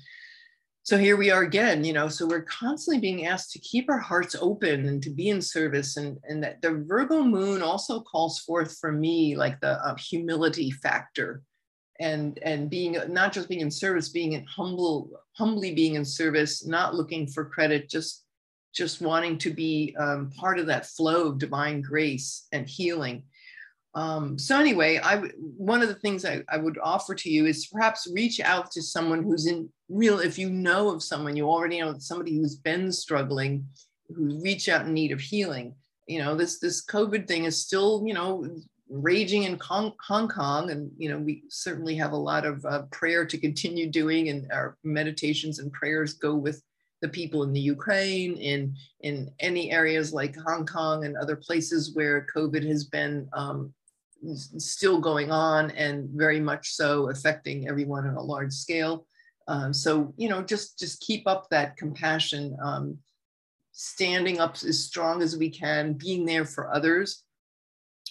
So 0.83 0.97
here 0.97 1.17
we 1.17 1.31
are 1.31 1.43
again 1.43 1.85
you 1.85 1.93
know 1.93 2.09
so 2.09 2.26
we're 2.26 2.43
constantly 2.43 3.00
being 3.00 3.26
asked 3.26 3.52
to 3.52 3.59
keep 3.59 3.90
our 3.90 3.99
hearts 3.99 4.37
open 4.40 4.87
and 4.87 5.02
to 5.02 5.11
be 5.11 5.28
in 5.28 5.43
service 5.43 5.97
and 5.97 6.19
and 6.28 6.43
that 6.43 6.62
the 6.62 6.85
virgo 6.87 7.23
moon 7.23 7.62
also 7.62 8.00
calls 8.00 8.40
forth 8.40 8.78
for 8.81 8.93
me 8.93 9.37
like 9.37 9.61
the 9.61 9.85
uh, 9.87 9.97
humility 9.97 10.71
factor. 10.71 11.43
And 12.00 12.38
and 12.43 12.71
being 12.71 12.97
not 13.09 13.33
just 13.33 13.49
being 13.49 13.61
in 13.61 13.73
service 13.73 14.09
being 14.11 14.35
in 14.35 14.45
humble 14.47 15.11
humbly 15.37 15.75
being 15.75 15.95
in 15.95 16.05
service 16.05 16.64
not 16.64 16.95
looking 16.95 17.26
for 17.26 17.45
credit 17.45 17.90
just 17.90 18.25
just 18.75 19.00
wanting 19.00 19.38
to 19.38 19.50
be 19.50 19.97
um, 19.99 20.31
part 20.31 20.59
of 20.59 20.67
that 20.67 20.87
flow 20.87 21.28
of 21.28 21.38
divine 21.38 21.81
grace 21.81 22.47
and 22.52 22.69
healing 22.69 23.25
um, 23.95 24.38
so 24.38 24.59
anyway, 24.59 25.00
I 25.02 25.16
one 25.57 25.83
of 25.83 25.88
the 25.88 25.95
things 25.95 26.25
I, 26.25 26.42
I 26.49 26.59
would 26.59 26.78
offer 26.83 27.14
to 27.14 27.30
you 27.30 27.47
is 27.47 27.66
perhaps 27.66 28.11
reach 28.12 28.38
out 28.40 28.71
to 28.73 28.83
someone 28.83 29.23
who's 29.23 29.47
in 29.47 29.71
real. 29.88 30.18
If 30.18 30.38
you 30.38 30.50
know 30.50 30.90
of 30.90 31.02
someone, 31.02 31.37
you 31.37 31.49
already 31.49 31.80
know 31.80 31.97
somebody 31.99 32.37
who's 32.37 32.57
been 32.57 32.92
struggling, 32.92 33.66
who 34.14 34.40
reach 34.42 34.68
out 34.68 34.87
in 34.87 34.95
need 34.95 35.12
of 35.12 35.21
healing. 35.21 35.75
You 36.07 36.18
know, 36.18 36.37
this 36.37 36.59
this 36.59 36.85
COVID 36.85 37.26
thing 37.26 37.45
is 37.45 37.61
still 37.61 38.04
you 38.07 38.14
know 38.14 38.47
raging 38.90 39.45
in 39.45 39.59
Hong, 39.59 39.92
Hong 40.07 40.28
Kong, 40.28 40.71
and 40.71 40.90
you 40.99 41.09
know 41.09 41.18
we 41.18 41.45
certainly 41.49 41.97
have 41.97 42.12
a 42.12 42.16
lot 42.16 42.45
of 42.45 42.64
uh, 42.66 42.83
prayer 42.90 43.25
to 43.25 43.38
continue 43.38 43.90
doing, 43.90 44.28
and 44.28 44.52
our 44.52 44.76
meditations 44.85 45.61
and 45.61 45.73
prayers 45.73 46.12
go 46.12 46.35
with 46.35 46.62
the 47.00 47.09
people 47.09 47.42
in 47.42 47.52
the 47.52 47.61
Ukraine, 47.61 48.37
in 48.37 48.76
in 49.00 49.30
any 49.40 49.71
areas 49.71 50.12
like 50.12 50.37
Hong 50.47 50.66
Kong 50.66 51.04
and 51.04 51.16
other 51.16 51.37
places 51.37 51.95
where 51.95 52.26
COVID 52.35 52.66
has 52.66 52.85
been 52.85 53.28
um, 53.33 53.73
still 54.59 55.01
going 55.01 55.31
on 55.31 55.71
and 55.73 56.09
very 56.11 56.41
much 56.41 56.73
so 56.73 57.11
affecting 57.11 57.69
everyone 57.69 58.07
on 58.07 58.15
a 58.15 58.23
large 58.23 58.53
scale. 58.53 59.07
Um, 59.47 59.73
so, 59.73 60.13
you 60.17 60.29
know, 60.29 60.43
just, 60.43 60.79
just 60.79 61.01
keep 61.01 61.27
up 61.27 61.49
that 61.51 61.77
compassion, 61.77 62.57
um, 62.63 62.99
standing 63.73 64.41
up 64.41 64.57
as 64.57 64.85
strong 64.85 65.23
as 65.23 65.37
we 65.37 65.49
can, 65.49 65.95
being 65.95 66.27
there 66.27 66.45
for 66.45 66.75
others, 66.75 67.25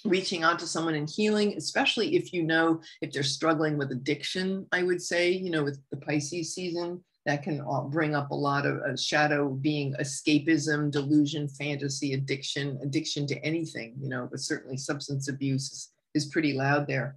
reaching 0.05 0.43
out 0.43 0.59
to 0.59 0.67
someone 0.67 0.95
in 0.95 1.07
healing, 1.07 1.55
especially 1.57 2.15
if 2.15 2.33
you 2.33 2.43
know 2.43 2.81
if 3.01 3.11
they're 3.11 3.23
struggling 3.23 3.77
with 3.77 3.91
addiction, 3.91 4.65
I 4.71 4.83
would 4.83 5.01
say, 5.01 5.31
you 5.31 5.51
know, 5.51 5.63
with 5.63 5.79
the 5.91 5.97
Pisces 5.97 6.55
season, 6.55 7.03
that 7.27 7.43
can 7.43 7.61
bring 7.89 8.15
up 8.15 8.31
a 8.31 8.35
lot 8.35 8.65
of 8.65 8.97
shadow 8.97 9.49
being 9.49 9.93
escapism, 9.99 10.89
delusion, 10.89 11.49
fantasy, 11.49 12.13
addiction, 12.13 12.79
addiction 12.81 13.27
to 13.27 13.37
anything, 13.43 13.95
you 13.99 14.07
know, 14.07 14.29
but 14.31 14.39
certainly 14.39 14.77
substance 14.77 15.27
abuse 15.27 15.69
is 15.73 15.91
is 16.17 16.25
pretty 16.25 16.53
loud 16.53 16.87
there. 16.87 17.15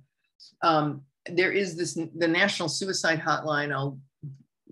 Um, 0.62 1.02
there 1.26 1.52
is 1.52 1.76
this 1.76 1.94
the 1.94 2.28
National 2.28 2.68
Suicide 2.68 3.20
Hotline. 3.20 3.72
I'll 3.72 3.98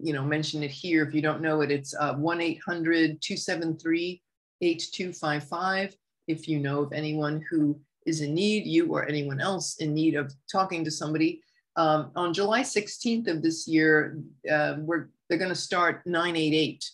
you 0.00 0.12
know 0.12 0.24
mention 0.24 0.62
it 0.62 0.70
here 0.70 1.02
if 1.02 1.12
you 1.14 1.22
don't 1.22 1.42
know 1.42 1.62
it. 1.62 1.70
It's 1.72 1.94
uh, 1.98 2.14
one 2.14 2.38
273 2.38 4.22
8255 4.60 5.96
If 6.26 6.48
you 6.48 6.58
know 6.60 6.82
of 6.82 6.92
anyone 6.92 7.44
who 7.50 7.80
is 8.06 8.20
in 8.20 8.34
need, 8.34 8.66
you 8.66 8.86
or 8.92 9.06
anyone 9.06 9.40
else 9.40 9.76
in 9.78 9.94
need 9.94 10.14
of 10.14 10.32
talking 10.50 10.84
to 10.84 10.90
somebody. 10.90 11.42
Um, 11.76 12.10
on 12.16 12.34
July 12.34 12.62
16th 12.62 13.28
of 13.28 13.42
this 13.42 13.68
year, 13.68 14.18
uh, 14.50 14.76
we're 14.78 15.08
they're 15.28 15.38
going 15.38 15.50
to 15.50 15.54
start 15.54 16.06
988 16.06 16.84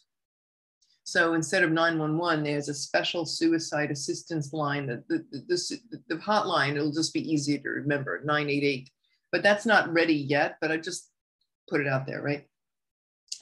so 1.05 1.35
instead 1.35 1.63
of 1.63 1.71
911, 1.71 2.45
there's 2.45 2.71
a 2.71 2.75
special 2.75 3.27
suicide 3.27 3.91
assistance 3.91 4.55
line. 4.55 4.87
The, 4.87 5.05
the, 5.09 5.25
the, 5.31 6.01
the, 6.09 6.17
hotline, 6.17 6.77
it'll 6.77 6.93
just 6.93 7.13
be 7.13 7.31
easier 7.31 7.59
to 7.59 7.69
remember, 7.69 8.23
988. 8.25 8.91
But 9.31 9.43
that's 9.43 9.67
not 9.67 9.93
ready 9.93 10.15
yet, 10.15 10.57
but 10.63 10.73
I 10.73 10.79
just 10.79 11.11
put 11.69 11.83
it 11.83 11.87
out 11.87 12.07
there, 12.07 12.23
right? 12.23 12.47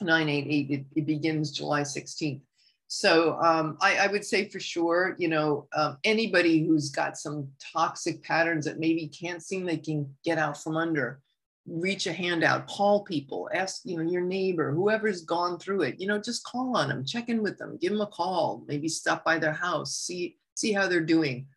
988, 0.01 0.71
it, 0.71 0.85
it 0.93 1.05
begins 1.05 1.51
July 1.51 1.81
16th. 1.81 2.41
So 2.87 3.39
um, 3.41 3.77
I, 3.81 3.95
I, 3.95 4.07
would 4.07 4.25
say 4.25 4.49
for 4.49 4.59
sure, 4.59 5.15
you 5.17 5.29
know, 5.29 5.67
um, 5.73 5.97
anybody 6.03 6.67
who's 6.67 6.89
got 6.91 7.17
some 7.17 7.47
toxic 7.73 8.21
patterns 8.23 8.65
that 8.65 8.77
maybe 8.77 9.07
can't 9.07 9.41
seem 9.41 9.65
they 9.65 9.77
can 9.77 10.13
get 10.23 10.37
out 10.37 10.61
from 10.61 10.77
under, 10.77 11.21
reach 11.65 12.07
a 12.07 12.13
hand 12.13 12.43
out, 12.43 12.67
call 12.67 13.03
people, 13.03 13.49
ask, 13.53 13.81
you 13.85 13.97
know, 13.97 14.03
your 14.03 14.21
neighbor, 14.21 14.71
whoever's 14.71 15.21
gone 15.21 15.57
through 15.57 15.81
it, 15.83 15.99
you 15.99 16.07
know, 16.07 16.19
just 16.19 16.43
call 16.43 16.75
on 16.75 16.89
them, 16.89 17.05
check 17.05 17.29
in 17.29 17.41
with 17.41 17.57
them, 17.57 17.77
give 17.79 17.91
them 17.91 18.01
a 18.01 18.07
call, 18.07 18.63
maybe 18.67 18.89
stop 18.89 19.23
by 19.23 19.37
their 19.37 19.53
house, 19.53 19.95
see, 19.95 20.37
see 20.55 20.73
how 20.73 20.87
they're 20.87 20.99
doing. 21.01 21.47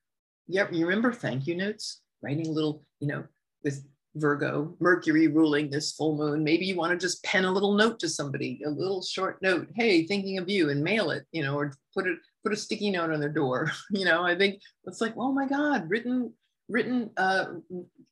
Yep, 0.48 0.72
you 0.72 0.86
remember 0.86 1.12
thank 1.12 1.46
you 1.46 1.56
notes, 1.56 2.02
writing 2.22 2.46
a 2.46 2.52
little, 2.52 2.84
you 3.00 3.08
know, 3.08 3.24
with 3.64 3.84
Virgo, 4.14 4.74
Mercury 4.80 5.26
ruling 5.26 5.70
this 5.70 5.92
full 5.92 6.16
moon. 6.16 6.42
Maybe 6.42 6.66
you 6.66 6.76
want 6.76 6.92
to 6.92 6.98
just 6.98 7.22
pen 7.24 7.44
a 7.44 7.52
little 7.52 7.74
note 7.74 7.98
to 8.00 8.08
somebody, 8.08 8.62
a 8.64 8.70
little 8.70 9.02
short 9.02 9.42
note, 9.42 9.68
hey, 9.74 10.06
thinking 10.06 10.38
of 10.38 10.48
you, 10.48 10.70
and 10.70 10.82
mail 10.82 11.10
it, 11.10 11.24
you 11.32 11.42
know, 11.42 11.58
or 11.58 11.72
put 11.92 12.06
it, 12.06 12.18
put 12.44 12.52
a 12.52 12.56
sticky 12.56 12.90
note 12.90 13.10
on 13.10 13.20
their 13.20 13.28
door. 13.28 13.70
you 13.90 14.04
know, 14.04 14.22
I 14.22 14.36
think 14.36 14.60
it's 14.84 15.00
like, 15.00 15.14
oh 15.16 15.32
my 15.32 15.46
God, 15.46 15.90
written 15.90 16.32
written 16.68 17.10
uh, 17.16 17.46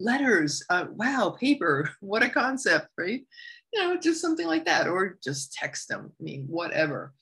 letters. 0.01 0.63
Uh, 0.71 0.87
wow, 0.91 1.37
paper, 1.39 1.91
what 2.01 2.23
a 2.23 2.29
concept, 2.29 2.89
right? 2.99 3.25
You 3.73 3.81
know, 3.81 3.97
just 3.97 4.21
something 4.21 4.47
like 4.47 4.65
that, 4.67 4.87
or 4.87 5.19
just 5.23 5.53
text 5.53 5.89
them. 5.89 6.13
I 6.21 6.23
mean, 6.23 6.47
whatever. 6.49 7.13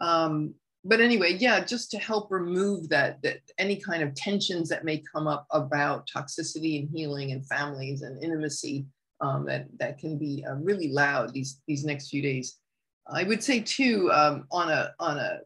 Um, 0.00 0.54
but 0.82 1.00
anyway, 1.00 1.34
yeah, 1.34 1.62
just 1.62 1.90
to 1.90 1.98
help 1.98 2.30
remove 2.30 2.88
that, 2.88 3.20
that 3.22 3.40
any 3.58 3.76
kind 3.76 4.02
of 4.02 4.14
tensions 4.14 4.70
that 4.70 4.84
may 4.84 5.02
come 5.12 5.26
up 5.26 5.46
about 5.50 6.08
toxicity 6.08 6.80
and 6.80 6.88
healing 6.90 7.32
and 7.32 7.46
families 7.46 8.00
and 8.00 8.22
intimacy 8.22 8.86
um, 9.20 9.44
that 9.46 9.66
that 9.78 9.98
can 9.98 10.16
be 10.16 10.44
uh, 10.48 10.54
really 10.54 10.88
loud 10.88 11.32
these 11.32 11.60
these 11.66 11.84
next 11.84 12.08
few 12.08 12.22
days. 12.22 12.56
I 13.06 13.24
would 13.24 13.42
say 13.42 13.60
too, 13.60 14.10
um, 14.12 14.46
on 14.50 14.70
a 14.70 14.94
on 14.98 15.18
a 15.18 15.40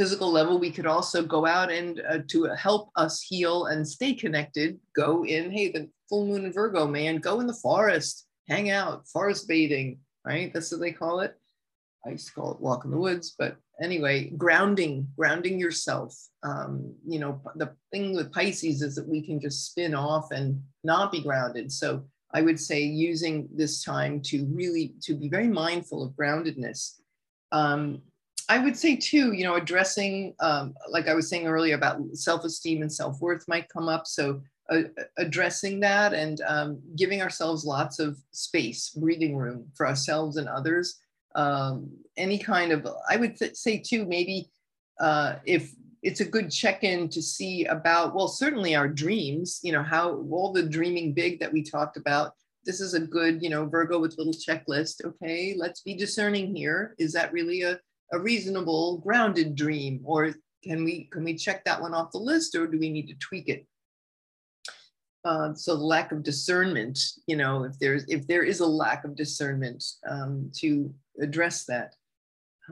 physical 0.00 0.32
level, 0.32 0.58
we 0.58 0.70
could 0.70 0.86
also 0.86 1.22
go 1.22 1.44
out 1.44 1.70
and 1.70 2.00
uh, 2.08 2.20
to 2.26 2.44
help 2.54 2.88
us 2.96 3.20
heal 3.20 3.66
and 3.66 3.86
stay 3.86 4.14
connected, 4.14 4.78
go 4.96 5.26
in, 5.26 5.50
hey, 5.50 5.70
the 5.70 5.90
full 6.08 6.26
moon 6.26 6.46
in 6.46 6.52
Virgo, 6.54 6.86
man, 6.86 7.18
go 7.18 7.40
in 7.40 7.46
the 7.46 7.52
forest, 7.52 8.26
hang 8.48 8.70
out, 8.70 9.06
forest 9.08 9.46
bathing, 9.46 9.98
right? 10.24 10.54
That's 10.54 10.72
what 10.72 10.80
they 10.80 10.92
call 10.92 11.20
it. 11.20 11.34
I 12.06 12.12
used 12.12 12.28
to 12.28 12.32
call 12.32 12.52
it 12.52 12.60
walk 12.62 12.86
in 12.86 12.90
the 12.90 12.96
woods, 12.96 13.34
but 13.38 13.58
anyway, 13.82 14.30
grounding, 14.38 15.06
grounding 15.18 15.60
yourself. 15.60 16.16
Um, 16.42 16.94
you 17.06 17.18
know, 17.18 17.42
the 17.56 17.74
thing 17.92 18.14
with 18.16 18.32
Pisces 18.32 18.80
is 18.80 18.94
that 18.94 19.06
we 19.06 19.20
can 19.20 19.38
just 19.38 19.66
spin 19.66 19.94
off 19.94 20.30
and 20.30 20.62
not 20.82 21.12
be 21.12 21.20
grounded. 21.20 21.70
So 21.70 22.04
I 22.32 22.40
would 22.40 22.58
say 22.58 22.80
using 22.80 23.50
this 23.54 23.84
time 23.84 24.22
to 24.22 24.46
really 24.50 24.94
to 25.02 25.14
be 25.14 25.28
very 25.28 25.48
mindful 25.48 26.02
of 26.02 26.12
groundedness. 26.12 27.00
Um, 27.52 28.00
I 28.50 28.58
would 28.58 28.76
say 28.76 28.96
too, 28.96 29.32
you 29.32 29.44
know, 29.44 29.54
addressing, 29.54 30.34
um, 30.40 30.74
like 30.90 31.06
I 31.06 31.14
was 31.14 31.28
saying 31.28 31.46
earlier 31.46 31.76
about 31.76 32.00
self-esteem 32.14 32.82
and 32.82 32.92
self-worth 32.92 33.44
might 33.46 33.68
come 33.68 33.88
up. 33.88 34.08
So 34.08 34.42
uh, 34.68 34.82
addressing 35.18 35.78
that 35.80 36.14
and 36.14 36.40
um, 36.48 36.80
giving 36.96 37.22
ourselves 37.22 37.64
lots 37.64 38.00
of 38.00 38.18
space, 38.32 38.90
breathing 38.90 39.36
room 39.36 39.66
for 39.76 39.86
ourselves 39.86 40.36
and 40.36 40.48
others. 40.48 40.98
Um, 41.36 41.90
any 42.16 42.38
kind 42.38 42.72
of, 42.72 42.88
I 43.08 43.16
would 43.18 43.36
th- 43.36 43.54
say 43.54 43.78
too, 43.78 44.04
maybe 44.04 44.50
uh, 44.98 45.36
if 45.44 45.72
it's 46.02 46.20
a 46.20 46.24
good 46.36 46.50
check-in 46.50 47.08
to 47.10 47.22
see 47.22 47.66
about, 47.66 48.16
well, 48.16 48.26
certainly 48.26 48.74
our 48.74 48.88
dreams, 48.88 49.60
you 49.62 49.70
know, 49.70 49.84
how 49.84 50.24
all 50.28 50.52
the 50.52 50.64
dreaming 50.64 51.12
big 51.12 51.38
that 51.38 51.52
we 51.52 51.62
talked 51.62 51.96
about, 51.96 52.34
this 52.64 52.80
is 52.80 52.94
a 52.94 53.00
good, 53.00 53.42
you 53.44 53.50
know, 53.50 53.64
Virgo 53.64 54.00
with 54.00 54.18
little 54.18 54.34
checklist. 54.34 55.04
Okay, 55.04 55.54
let's 55.56 55.82
be 55.82 55.94
discerning 55.94 56.54
here. 56.54 56.96
Is 56.98 57.12
that 57.12 57.32
really 57.32 57.62
a 57.62 57.78
a 58.12 58.18
reasonable 58.18 58.98
grounded 58.98 59.54
dream 59.54 60.00
or 60.04 60.34
can 60.62 60.84
we 60.84 61.04
can 61.04 61.24
we 61.24 61.34
check 61.34 61.64
that 61.64 61.80
one 61.80 61.94
off 61.94 62.12
the 62.12 62.18
list 62.18 62.54
or 62.54 62.66
do 62.66 62.78
we 62.78 62.90
need 62.90 63.08
to 63.08 63.14
tweak 63.14 63.48
it? 63.48 63.66
Uh, 65.24 65.52
so 65.54 65.74
lack 65.74 66.12
of 66.12 66.22
discernment 66.22 66.98
you 67.26 67.36
know 67.36 67.64
if 67.64 67.78
there's 67.78 68.04
if 68.08 68.26
there 68.26 68.42
is 68.42 68.60
a 68.60 68.66
lack 68.66 69.04
of 69.04 69.14
discernment 69.14 69.84
um, 70.08 70.50
to 70.54 70.92
address 71.20 71.64
that. 71.64 71.94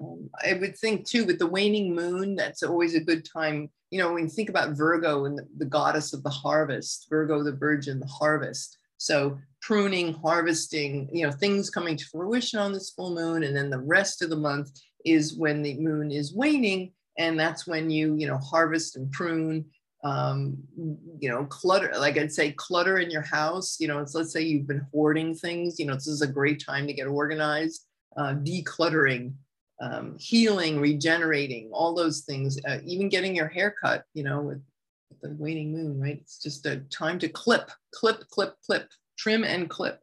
Um, 0.00 0.30
i 0.44 0.52
would 0.52 0.78
think 0.78 1.06
too 1.06 1.24
with 1.24 1.38
the 1.40 1.46
waning 1.46 1.92
moon 1.92 2.36
that's 2.36 2.62
always 2.62 2.94
a 2.94 3.00
good 3.00 3.24
time 3.24 3.68
you 3.90 3.98
know 3.98 4.12
when 4.12 4.24
you 4.24 4.28
think 4.28 4.48
about 4.48 4.76
virgo 4.76 5.24
and 5.24 5.36
the, 5.36 5.46
the 5.56 5.64
goddess 5.64 6.12
of 6.12 6.22
the 6.22 6.30
harvest 6.30 7.06
virgo 7.10 7.42
the 7.42 7.52
virgin 7.52 7.98
the 8.00 8.06
harvest. 8.06 8.78
So 8.98 9.38
pruning 9.60 10.14
harvesting 10.14 11.08
you 11.12 11.26
know 11.26 11.32
things 11.32 11.70
coming 11.70 11.96
to 11.96 12.04
fruition 12.06 12.58
on 12.58 12.72
this 12.72 12.90
full 12.90 13.14
moon 13.14 13.42
and 13.42 13.56
then 13.56 13.70
the 13.70 13.80
rest 13.80 14.22
of 14.22 14.30
the 14.30 14.36
month 14.36 14.70
is 15.04 15.34
when 15.34 15.62
the 15.62 15.74
moon 15.78 16.10
is 16.10 16.34
waning 16.34 16.92
and 17.18 17.38
that's 17.38 17.66
when 17.66 17.90
you 17.90 18.14
you 18.16 18.26
know 18.26 18.38
harvest 18.38 18.96
and 18.96 19.10
prune 19.12 19.64
um, 20.04 20.56
you 21.18 21.28
know 21.28 21.44
clutter 21.46 21.92
like 21.98 22.16
i'd 22.16 22.32
say 22.32 22.52
clutter 22.52 22.98
in 22.98 23.10
your 23.10 23.22
house 23.22 23.78
you 23.80 23.88
know 23.88 23.98
it's 23.98 24.14
let's 24.14 24.32
say 24.32 24.40
you've 24.40 24.68
been 24.68 24.86
hoarding 24.92 25.34
things 25.34 25.78
you 25.78 25.86
know 25.86 25.94
this 25.94 26.06
is 26.06 26.22
a 26.22 26.26
great 26.26 26.62
time 26.64 26.86
to 26.86 26.92
get 26.92 27.06
organized 27.06 27.86
uh, 28.16 28.34
decluttering 28.34 29.32
um, 29.80 30.16
healing 30.18 30.80
regenerating 30.80 31.68
all 31.72 31.94
those 31.94 32.20
things 32.20 32.58
uh, 32.68 32.78
even 32.84 33.08
getting 33.08 33.34
your 33.34 33.48
hair 33.48 33.74
cut 33.82 34.04
you 34.14 34.22
know 34.22 34.40
with, 34.40 34.62
the 35.22 35.34
waning 35.38 35.72
moon 35.72 35.98
right? 35.98 36.18
It's 36.20 36.40
just 36.40 36.64
a 36.66 36.76
time 36.90 37.18
to 37.20 37.28
clip 37.28 37.70
clip 37.92 38.28
clip 38.28 38.54
clip 38.64 38.88
trim 39.18 39.42
and 39.42 39.68
clip. 39.68 40.00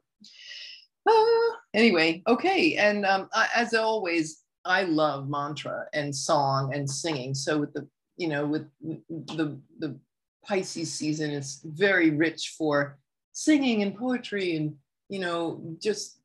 Uh, 1.08 1.52
anyway 1.74 2.22
okay 2.28 2.76
and 2.76 3.06
um, 3.06 3.30
as 3.56 3.74
always 3.74 4.45
I 4.66 4.84
love 4.84 5.30
mantra 5.30 5.86
and 5.94 6.16
song 6.16 6.74
and 6.74 6.90
singing. 6.90 7.34
So 7.36 7.60
with 7.60 7.74
the, 7.74 7.88
you 8.18 8.28
know, 8.28 8.46
with 8.46 8.68
the 8.82 9.60
the 9.80 10.00
Pisces 10.44 10.94
season, 10.94 11.32
it's 11.32 11.62
very 11.64 12.12
rich 12.12 12.56
for 12.58 12.98
singing 13.32 13.82
and 13.82 13.96
poetry 13.96 14.56
and 14.56 14.76
you 15.10 15.20
know 15.20 15.62
just 15.82 16.20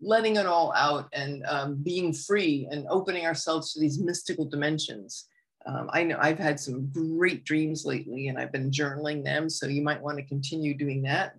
letting 0.00 0.36
it 0.36 0.46
all 0.46 0.72
out 0.74 1.08
and 1.12 1.44
um, 1.46 1.76
being 1.82 2.12
free 2.12 2.66
and 2.70 2.86
opening 2.88 3.26
ourselves 3.26 3.72
to 3.72 3.80
these 3.80 3.98
mystical 3.98 4.44
dimensions. 4.44 5.26
Um, 5.66 5.90
I 5.92 6.04
know 6.04 6.16
I've 6.18 6.38
had 6.38 6.58
some 6.58 6.90
great 6.90 7.44
dreams 7.44 7.84
lately 7.84 8.28
and 8.28 8.38
I've 8.38 8.52
been 8.52 8.70
journaling 8.70 9.22
them. 9.22 9.50
So 9.50 9.66
you 9.66 9.82
might 9.82 10.00
want 10.00 10.16
to 10.16 10.24
continue 10.24 10.74
doing 10.74 11.02
that, 11.02 11.34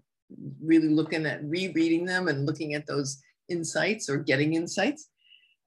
really 0.63 0.89
looking 0.89 1.25
at 1.25 1.43
rereading 1.43 2.06
them 2.06 2.27
and 2.27 2.45
looking 2.45 2.75
at 2.75 2.86
those 2.86 3.21
insights 3.49 4.10
or 4.10 4.17
getting 4.17 4.54
insights. 4.54 5.10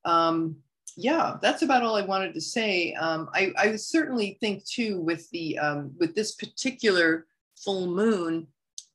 Um, 0.04 0.56
yeah, 0.96 1.36
that's 1.42 1.62
about 1.62 1.82
all 1.82 1.96
I 1.96 2.04
wanted 2.04 2.34
to 2.34 2.40
say. 2.40 2.92
Um, 2.94 3.28
I, 3.34 3.52
I 3.58 3.76
certainly 3.76 4.38
think 4.40 4.64
too 4.64 5.00
with 5.00 5.28
the 5.30 5.58
um, 5.58 5.92
with 5.98 6.14
this 6.14 6.34
particular 6.34 7.26
full 7.56 7.88
moon, 7.88 8.46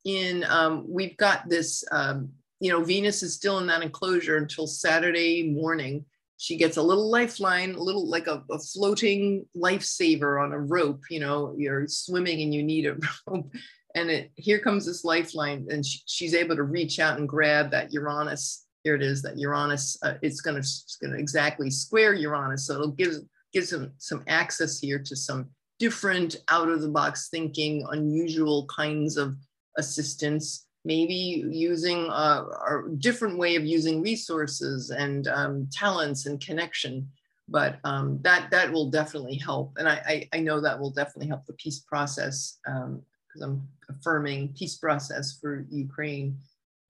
in 0.05 0.45
um, 0.45 0.85
we've 0.87 1.17
got 1.17 1.49
this. 1.49 1.83
Um, 1.91 2.29
you 2.61 2.71
know, 2.71 2.83
Venus 2.83 3.23
is 3.23 3.33
still 3.33 3.57
in 3.59 3.67
that 3.67 3.81
enclosure 3.81 4.35
until 4.35 4.67
Saturday 4.67 5.49
morning. 5.49 6.05
She 6.37 6.57
gets 6.57 6.77
a 6.77 6.81
little 6.81 7.09
lifeline, 7.09 7.75
a 7.75 7.81
little 7.81 8.09
like 8.09 8.27
a, 8.27 8.43
a 8.51 8.59
floating 8.59 9.45
lifesaver 9.55 10.41
on 10.41 10.53
a 10.53 10.59
rope. 10.59 11.03
You 11.09 11.21
know, 11.21 11.53
you're 11.57 11.87
swimming 11.87 12.41
and 12.41 12.53
you 12.53 12.63
need 12.63 12.85
a 12.85 12.97
rope, 13.27 13.51
and 13.95 14.09
it 14.09 14.31
here 14.35 14.59
comes 14.59 14.85
this 14.85 15.03
lifeline, 15.03 15.67
and 15.69 15.85
she, 15.85 15.99
she's 16.05 16.33
able 16.33 16.55
to 16.55 16.63
reach 16.63 16.99
out 16.99 17.17
and 17.17 17.27
grab 17.27 17.71
that 17.71 17.91
Uranus 17.91 18.65
here 18.83 18.95
it 18.95 19.01
is 19.01 19.21
that 19.21 19.37
Uranus, 19.37 19.97
uh, 20.03 20.13
it's 20.21 20.41
going 20.41 20.61
to 20.61 21.15
exactly 21.15 21.69
square 21.69 22.13
Uranus. 22.13 22.67
So 22.67 22.75
it'll 22.75 22.91
give, 22.91 23.13
gives 23.53 23.69
them 23.69 23.93
some 23.97 24.23
access 24.27 24.79
here 24.79 24.99
to 24.99 25.15
some 25.15 25.49
different 25.79 26.37
out 26.49 26.69
of 26.69 26.81
the 26.81 26.89
box 26.89 27.29
thinking, 27.29 27.85
unusual 27.91 28.65
kinds 28.67 29.17
of 29.17 29.35
assistance, 29.77 30.67
maybe 30.85 31.43
using 31.49 32.05
a, 32.05 32.45
a 32.45 32.83
different 32.99 33.37
way 33.37 33.55
of 33.55 33.65
using 33.65 34.01
resources 34.01 34.91
and 34.91 35.27
um, 35.27 35.67
talents 35.71 36.25
and 36.25 36.43
connection. 36.43 37.09
But 37.47 37.79
um, 37.83 38.19
that, 38.21 38.51
that 38.51 38.71
will 38.71 38.89
definitely 38.89 39.35
help. 39.35 39.73
And 39.77 39.89
I, 39.89 40.01
I, 40.05 40.37
I, 40.37 40.39
know 40.39 40.61
that 40.61 40.79
will 40.79 40.91
definitely 40.91 41.27
help 41.27 41.47
the 41.47 41.53
peace 41.53 41.79
process 41.79 42.59
because 42.63 43.41
um, 43.41 43.67
I'm 43.89 43.95
affirming 43.97 44.49
peace 44.49 44.77
process 44.77 45.39
for 45.41 45.65
Ukraine. 45.71 46.37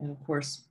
And 0.02 0.12
of 0.12 0.22
course, 0.26 0.66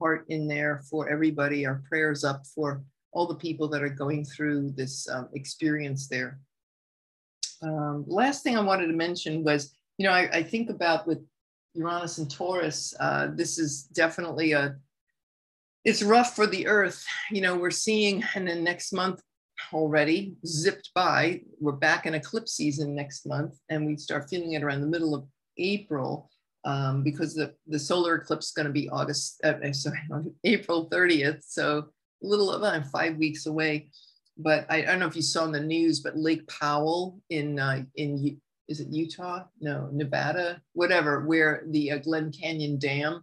part 0.00 0.24
in 0.28 0.48
there 0.48 0.82
for 0.90 1.08
everybody. 1.08 1.64
Our 1.66 1.82
prayers 1.88 2.24
up 2.24 2.46
for 2.54 2.82
all 3.12 3.26
the 3.26 3.34
people 3.46 3.68
that 3.68 3.82
are 3.82 3.88
going 3.88 4.24
through 4.24 4.72
this 4.72 5.08
um, 5.08 5.28
experience 5.34 6.08
there. 6.08 6.40
Um, 7.62 8.04
last 8.06 8.42
thing 8.42 8.56
I 8.56 8.62
wanted 8.62 8.86
to 8.86 8.94
mention 8.94 9.44
was, 9.44 9.74
you 9.98 10.06
know, 10.06 10.12
I, 10.12 10.28
I 10.32 10.42
think 10.42 10.70
about 10.70 11.06
with 11.06 11.18
Uranus 11.74 12.18
and 12.18 12.30
Taurus, 12.30 12.94
uh, 12.98 13.28
this 13.34 13.58
is 13.58 13.82
definitely 13.82 14.52
a, 14.52 14.76
it's 15.84 16.02
rough 16.02 16.34
for 16.34 16.46
the 16.46 16.66
earth. 16.66 17.04
You 17.30 17.42
know, 17.42 17.56
we're 17.56 17.70
seeing, 17.70 18.24
and 18.34 18.48
then 18.48 18.64
next 18.64 18.92
month 18.92 19.20
already 19.72 20.36
zipped 20.46 20.90
by, 20.94 21.42
we're 21.60 21.72
back 21.72 22.06
in 22.06 22.14
eclipse 22.14 22.52
season 22.52 22.94
next 22.94 23.26
month, 23.26 23.58
and 23.68 23.86
we 23.86 23.96
start 23.96 24.28
feeling 24.30 24.54
it 24.54 24.62
around 24.62 24.80
the 24.80 24.86
middle 24.86 25.14
of 25.14 25.26
April 25.58 26.30
um, 26.64 27.02
because 27.02 27.34
the, 27.34 27.54
the 27.66 27.78
solar 27.78 28.16
eclipse 28.16 28.46
is 28.46 28.52
going 28.52 28.66
to 28.66 28.72
be 28.72 28.88
August, 28.90 29.40
uh, 29.44 29.54
uh 29.64 29.72
sorry, 29.72 30.00
April 30.44 30.88
30th. 30.90 31.42
So 31.46 31.78
a 32.22 32.26
little 32.26 32.52
about 32.52 32.86
five 32.86 33.16
weeks 33.16 33.46
away. 33.46 33.90
But 34.36 34.66
I, 34.70 34.78
I, 34.78 34.82
don't 34.82 35.00
know 35.00 35.06
if 35.06 35.16
you 35.16 35.22
saw 35.22 35.44
in 35.44 35.52
the 35.52 35.60
news, 35.60 36.00
but 36.00 36.16
Lake 36.16 36.46
Powell 36.48 37.20
in, 37.28 37.58
uh, 37.58 37.82
in 37.96 38.40
is 38.68 38.80
it 38.80 38.88
Utah? 38.88 39.44
No, 39.60 39.88
Nevada, 39.92 40.62
whatever, 40.72 41.26
where 41.26 41.64
the 41.68 41.92
uh, 41.92 41.98
Glen 41.98 42.32
Canyon 42.32 42.78
Dam 42.78 43.22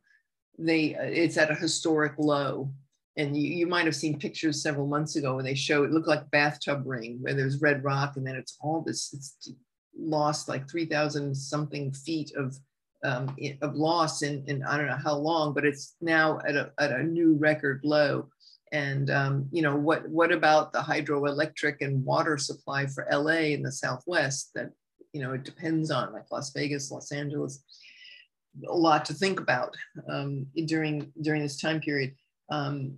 they 0.58 0.96
uh, 0.96 1.04
it's 1.04 1.38
at 1.38 1.52
a 1.52 1.56
historic 1.56 2.14
low 2.18 2.72
and 3.16 3.36
you, 3.36 3.52
you 3.52 3.68
might 3.68 3.86
have 3.86 3.96
seen 3.96 4.20
pictures 4.20 4.62
several 4.62 4.88
months 4.88 5.16
ago 5.16 5.36
where 5.36 5.44
they 5.44 5.56
show 5.56 5.84
it 5.84 5.92
looked 5.92 6.08
like 6.08 6.30
bathtub 6.32 6.84
ring 6.86 7.18
where 7.22 7.34
there's 7.34 7.62
red 7.62 7.84
rock 7.84 8.18
and 8.18 8.26
then 8.26 8.36
it's 8.36 8.58
all 8.62 8.82
this 8.82 9.14
it's 9.14 9.52
lost 9.98 10.48
like 10.48 10.70
3000 10.70 11.36
something 11.36 11.92
feet 11.92 12.32
of 12.36 12.58
um, 13.08 13.36
of 13.62 13.76
loss 13.76 14.22
in, 14.22 14.44
in 14.48 14.64
i 14.64 14.78
don't 14.78 14.88
know 14.88 15.00
how 15.04 15.16
long 15.16 15.54
but 15.54 15.66
it's 15.66 15.96
now 16.02 16.40
at 16.48 16.56
a, 16.56 16.72
at 16.80 16.92
a 16.92 17.04
new 17.04 17.34
record 17.36 17.82
low. 17.84 18.30
And 18.74 19.10
um, 19.10 19.48
you 19.52 19.62
know 19.62 19.76
what 19.76 20.08
what 20.10 20.32
about 20.32 20.74
the 20.74 20.80
hydroelectric 20.80 21.78
and 21.82 22.04
water 22.04 22.38
supply 22.38 22.86
for 22.86 23.08
la 23.10 23.28
in 23.28 23.64
the 23.64 23.72
southwest 23.72 24.52
that 24.56 24.72
you 25.14 25.22
know 25.22 25.34
it 25.34 25.46
depends 25.46 25.90
on 25.90 26.12
like 26.12 26.26
las 26.32 26.52
vegas 26.52 26.92
los 26.92 27.12
angeles? 27.12 27.64
A 28.68 28.76
lot 28.76 29.06
to 29.06 29.14
think 29.14 29.40
about 29.40 29.74
um, 30.10 30.48
during 30.66 31.14
during 31.22 31.42
this 31.44 31.62
time 31.62 31.80
period. 31.80 32.14
Um, 32.50 32.98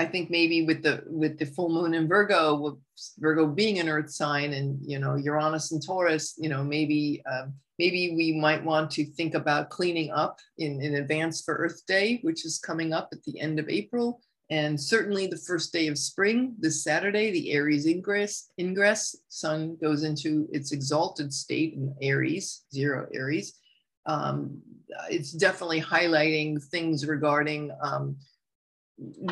I 0.00 0.04
think 0.04 0.30
maybe 0.30 0.66
with 0.66 0.82
the 0.82 1.04
with 1.06 1.38
the 1.38 1.46
full 1.46 1.68
moon 1.68 1.94
in 1.94 2.08
Virgo, 2.08 2.78
Virgo 3.18 3.46
being 3.46 3.78
an 3.78 3.88
Earth 3.88 4.10
sign, 4.10 4.52
and 4.52 4.80
you 4.82 4.98
know 4.98 5.14
Uranus 5.14 5.70
and 5.70 5.80
Taurus, 5.80 6.34
you 6.38 6.48
know 6.48 6.64
maybe 6.64 7.22
uh, 7.30 7.46
maybe 7.78 8.14
we 8.16 8.32
might 8.32 8.64
want 8.64 8.90
to 8.92 9.04
think 9.04 9.34
about 9.34 9.70
cleaning 9.70 10.10
up 10.10 10.38
in, 10.58 10.80
in 10.80 10.96
advance 10.96 11.42
for 11.42 11.54
Earth 11.54 11.82
Day, 11.86 12.20
which 12.22 12.44
is 12.44 12.58
coming 12.58 12.92
up 12.92 13.08
at 13.12 13.22
the 13.24 13.40
end 13.40 13.58
of 13.58 13.68
April, 13.68 14.20
and 14.50 14.78
certainly 14.80 15.26
the 15.26 15.38
first 15.38 15.72
day 15.72 15.86
of 15.88 15.98
spring, 15.98 16.54
this 16.58 16.84
Saturday, 16.84 17.30
the 17.30 17.52
Aries 17.52 17.86
ingress 17.86 18.50
ingress 18.58 19.16
Sun 19.28 19.78
goes 19.80 20.04
into 20.04 20.46
its 20.52 20.72
exalted 20.72 21.32
state 21.32 21.74
in 21.74 21.94
Aries, 22.02 22.64
zero 22.72 23.08
Aries. 23.14 23.54
Um, 24.06 24.60
it's 25.10 25.32
definitely 25.32 25.80
highlighting 25.80 26.62
things 26.62 27.06
regarding 27.06 27.70
um, 27.82 28.16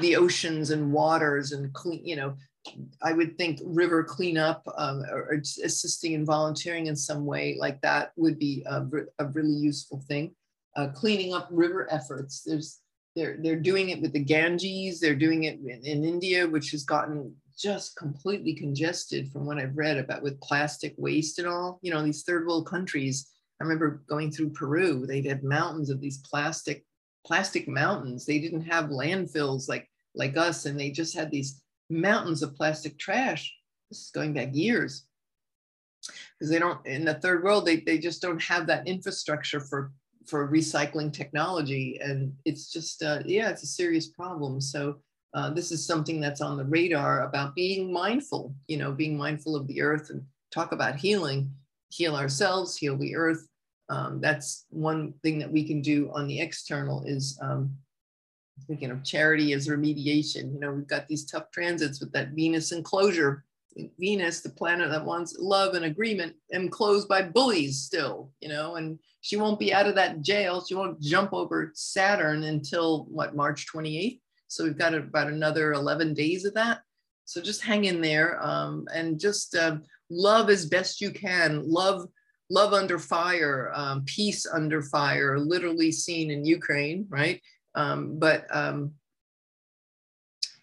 the 0.00 0.16
oceans 0.16 0.70
and 0.70 0.92
waters 0.92 1.52
and 1.52 1.72
clean, 1.74 2.05
you 2.05 2.16
know, 2.16 2.35
I 3.03 3.12
would 3.12 3.37
think 3.37 3.61
river 3.64 4.05
cleanup 4.05 4.62
um, 4.77 5.03
or, 5.11 5.22
or, 5.22 5.42
assisting 5.64 6.14
and 6.14 6.27
volunteering 6.27 6.87
in 6.87 6.94
some 6.94 7.27
way 7.27 7.57
like 7.59 7.81
that 7.81 8.12
would 8.16 8.38
be 8.38 8.62
a, 8.66 8.87
a 9.18 9.27
really 9.27 9.53
useful 9.53 10.01
thing. 10.07 10.35
Uh, 10.77 10.88
cleaning 10.88 11.35
up 11.35 11.48
river 11.51 11.88
efforts. 11.90 12.42
There's 12.42 12.81
they're 13.14 13.37
they're 13.42 13.61
doing 13.61 13.90
it 13.90 14.01
with 14.01 14.12
the 14.12 14.25
Ganges. 14.25 15.01
They're 15.01 15.14
doing 15.14 15.44
it 15.44 15.59
in, 15.61 15.85
in 15.85 16.05
India, 16.05 16.46
which 16.46 16.70
has 16.70 16.85
gotten 16.85 17.35
just 17.59 17.96
completely 17.96 18.55
congested 18.55 19.31
from 19.31 19.44
what 19.44 19.59
I've 19.59 19.77
read 19.77 19.98
about 19.98 20.22
with 20.22 20.40
plastic 20.40 20.94
waste 20.96 21.38
and 21.38 21.48
all. 21.48 21.79
You 21.83 21.92
know, 21.92 22.03
these 22.03 22.22
third 22.22 22.46
world 22.46 22.66
countries. 22.66 23.29
I 23.61 23.64
remember 23.64 24.03
going 24.09 24.33
through 24.33 24.51
Peru. 24.51 25.07
They 25.07 25.22
had 25.22 25.44
mountains 25.44 25.90
of 25.90 26.01
these 26.01 26.18
plastic 26.18 26.85
plastic 27.27 27.68
mountains. 27.68 28.25
They 28.25 28.38
didn't 28.38 28.62
have 28.62 28.87
landfills 28.87 29.68
like 29.68 29.88
like 30.14 30.37
us, 30.37 30.66
and 30.66 30.79
they 30.79 30.90
just 30.90 31.14
had 31.14 31.31
these 31.31 31.61
mountains 31.92 32.42
of 32.42 32.55
plastic 32.55 32.98
trash. 32.98 33.55
This 33.90 34.00
is 34.00 34.11
going 34.11 34.33
back 34.33 34.50
years. 34.52 35.07
Because 36.38 36.50
they 36.50 36.59
don't 36.59 36.85
in 36.87 37.05
the 37.05 37.14
third 37.14 37.44
world, 37.44 37.64
they, 37.64 37.76
they 37.76 37.98
just 37.98 38.20
don't 38.20 38.42
have 38.42 38.66
that 38.66 38.87
infrastructure 38.88 39.61
for 39.61 39.92
for 40.26 40.50
recycling 40.50 41.12
technology. 41.12 41.98
And 42.02 42.33
it's 42.44 42.72
just 42.72 43.02
uh, 43.02 43.20
yeah, 43.24 43.50
it's 43.50 43.62
a 43.62 43.66
serious 43.66 44.09
problem. 44.09 44.61
So 44.61 44.96
uh, 45.35 45.50
this 45.50 45.70
is 45.70 45.87
something 45.87 46.20
that's 46.20 46.40
on 46.40 46.57
the 46.57 46.64
radar 46.64 47.22
about 47.22 47.55
being 47.55 47.92
mindful, 47.92 48.55
you 48.66 48.76
know, 48.76 48.92
being 48.92 49.16
mindful 49.16 49.55
of 49.55 49.66
the 49.68 49.81
earth 49.81 50.11
and 50.11 50.22
talk 50.50 50.72
about 50.72 50.96
healing, 50.96 51.50
heal 51.90 52.16
ourselves, 52.16 52.76
heal 52.76 52.98
the 52.98 53.14
earth, 53.14 53.46
um, 53.92 54.20
that's 54.20 54.64
one 54.70 55.12
thing 55.22 55.38
that 55.38 55.52
we 55.52 55.64
can 55.64 55.83
do 55.83 56.11
on 56.14 56.26
the 56.26 56.40
external 56.40 57.02
is 57.05 57.38
um, 57.42 57.76
thinking 58.66 58.90
of 58.90 59.04
charity 59.04 59.52
as 59.52 59.68
remediation. 59.68 60.52
You 60.52 60.60
know, 60.60 60.72
we've 60.72 60.86
got 60.86 61.08
these 61.08 61.24
tough 61.24 61.50
transits 61.50 62.00
with 62.00 62.12
that 62.12 62.30
Venus 62.30 62.72
enclosure. 62.72 63.44
Venus, 63.98 64.42
the 64.42 64.50
planet 64.50 64.90
that 64.90 65.04
wants 65.04 65.36
love 65.38 65.74
and 65.74 65.86
agreement, 65.86 66.34
enclosed 66.50 67.08
by 67.08 67.22
bullies 67.22 67.80
still, 67.80 68.30
you 68.40 68.48
know, 68.48 68.76
and 68.76 68.98
she 69.22 69.36
won't 69.36 69.58
be 69.58 69.72
out 69.72 69.86
of 69.86 69.94
that 69.94 70.20
jail. 70.20 70.62
She 70.62 70.74
won't 70.74 71.00
jump 71.00 71.32
over 71.32 71.70
Saturn 71.74 72.42
until 72.44 73.06
what, 73.06 73.34
March 73.34 73.66
28th? 73.72 74.20
So 74.48 74.64
we've 74.64 74.76
got 74.76 74.92
about 74.92 75.28
another 75.28 75.72
11 75.72 76.12
days 76.12 76.44
of 76.44 76.52
that. 76.54 76.80
So 77.24 77.40
just 77.40 77.62
hang 77.62 77.86
in 77.86 78.02
there 78.02 78.42
um, 78.44 78.86
and 78.92 79.18
just 79.18 79.56
uh, 79.56 79.78
love 80.10 80.50
as 80.50 80.66
best 80.66 81.00
you 81.00 81.10
can. 81.10 81.62
Love 81.66 82.06
love 82.50 82.74
under 82.74 82.98
fire, 82.98 83.72
um, 83.74 84.04
peace 84.04 84.44
under 84.44 84.82
fire, 84.82 85.38
literally 85.38 85.90
seen 85.90 86.30
in 86.30 86.44
Ukraine, 86.44 87.06
right? 87.08 87.40
Um, 87.74 88.18
but 88.18 88.46
um, 88.54 88.92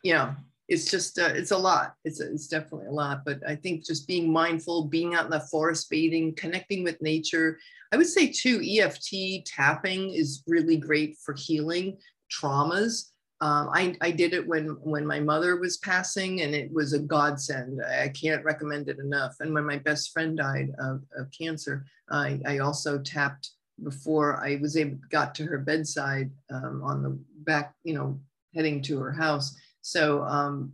you 0.04 0.14
know, 0.14 0.36
it's 0.68 0.90
just 0.90 1.18
uh, 1.18 1.32
it's 1.34 1.52
a 1.52 1.58
lot. 1.58 1.96
It's 2.06 2.20
it's 2.20 2.48
definitely 2.48 2.88
a 2.88 2.92
lot. 2.92 3.26
But 3.26 3.40
I 3.48 3.56
think 3.56 3.86
just 3.86 4.08
being 4.08 4.32
mindful, 4.32 4.86
being 4.86 5.16
out 5.16 5.26
in 5.26 5.32
the 5.32 5.40
forest, 5.40 5.90
bathing, 5.90 6.36
connecting 6.36 6.84
with 6.84 7.02
nature. 7.02 7.60
I 7.92 7.98
would 7.98 8.08
say 8.08 8.28
too, 8.28 8.62
EFT 8.64 9.46
tapping 9.46 10.12
is 10.12 10.44
really 10.46 10.78
great 10.78 11.18
for 11.18 11.34
healing 11.34 11.98
traumas. 12.32 13.10
Um, 13.42 13.70
I, 13.74 13.96
I 14.02 14.12
did 14.12 14.34
it 14.34 14.46
when 14.46 14.78
when 14.82 15.08
my 15.08 15.20
mother 15.20 15.56
was 15.56 15.78
passing 15.78 16.42
and 16.42 16.54
it 16.54 16.70
was 16.74 16.92
a 16.92 17.00
godsend 17.00 17.82
i 17.86 18.10
can't 18.10 18.44
recommend 18.44 18.90
it 18.90 19.00
enough 19.00 19.38
and 19.40 19.54
when 19.54 19.66
my 19.66 19.78
best 19.78 20.12
friend 20.12 20.38
died 20.38 20.72
of, 20.78 21.02
of 21.18 21.32
cancer 21.32 21.86
I, 22.12 22.42
I 22.46 22.58
also 22.58 23.00
tapped 23.00 23.52
before 23.84 24.44
i 24.46 24.58
was 24.62 24.78
able 24.78 24.98
got 25.10 25.34
to 25.36 25.46
her 25.46 25.58
bedside 25.58 26.30
um, 26.52 26.82
on 26.84 27.04
the 27.04 27.18
back 27.44 27.74
you 27.84 27.94
know 27.94 28.20
heading 28.56 28.82
to 28.84 29.00
her 29.00 29.12
house. 29.12 29.58
So 29.82 30.24
um, 30.24 30.74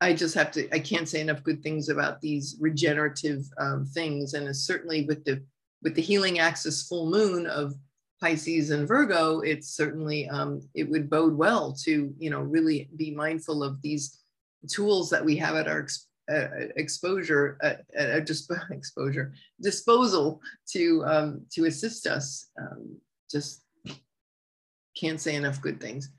i 0.00 0.12
just 0.12 0.34
have 0.34 0.50
to 0.50 0.68
i 0.74 0.78
can't 0.78 1.08
say 1.08 1.20
enough 1.20 1.42
good 1.44 1.62
things 1.62 1.88
about 1.88 2.20
these 2.20 2.56
regenerative 2.60 3.44
um, 3.58 3.86
things. 3.86 4.34
And 4.34 4.54
certainly 4.54 5.04
with 5.06 5.24
the 5.24 5.42
with 5.82 5.94
the 5.94 6.02
healing 6.02 6.38
axis 6.38 6.86
full 6.86 7.10
moon 7.10 7.46
of 7.46 7.74
Pisces 8.20 8.70
and 8.70 8.88
Virgo, 8.88 9.40
it's 9.40 9.76
certainly 9.76 10.28
um, 10.28 10.62
it 10.74 10.88
would 10.88 11.10
bode 11.10 11.34
well 11.36 11.72
to 11.84 12.12
you 12.18 12.30
know 12.30 12.40
really 12.40 12.88
be 12.96 13.10
mindful 13.10 13.62
of 13.62 13.80
these 13.82 14.20
tools 14.68 15.10
that 15.10 15.24
we 15.24 15.36
have 15.36 15.56
at 15.56 15.68
our 15.68 15.86
uh, 16.30 16.48
exposure, 16.76 17.58
uh, 17.62 17.74
uh, 17.98 18.20
just 18.20 18.50
exposure 18.70 19.32
disposal 19.60 20.40
to 20.70 21.04
um, 21.06 21.42
to 21.52 21.66
assist 21.66 22.06
us. 22.06 22.48
Um, 22.60 22.96
just 23.30 23.62
can't 24.98 25.20
say 25.20 25.34
enough 25.34 25.60
good 25.60 25.80
things. 25.80 26.10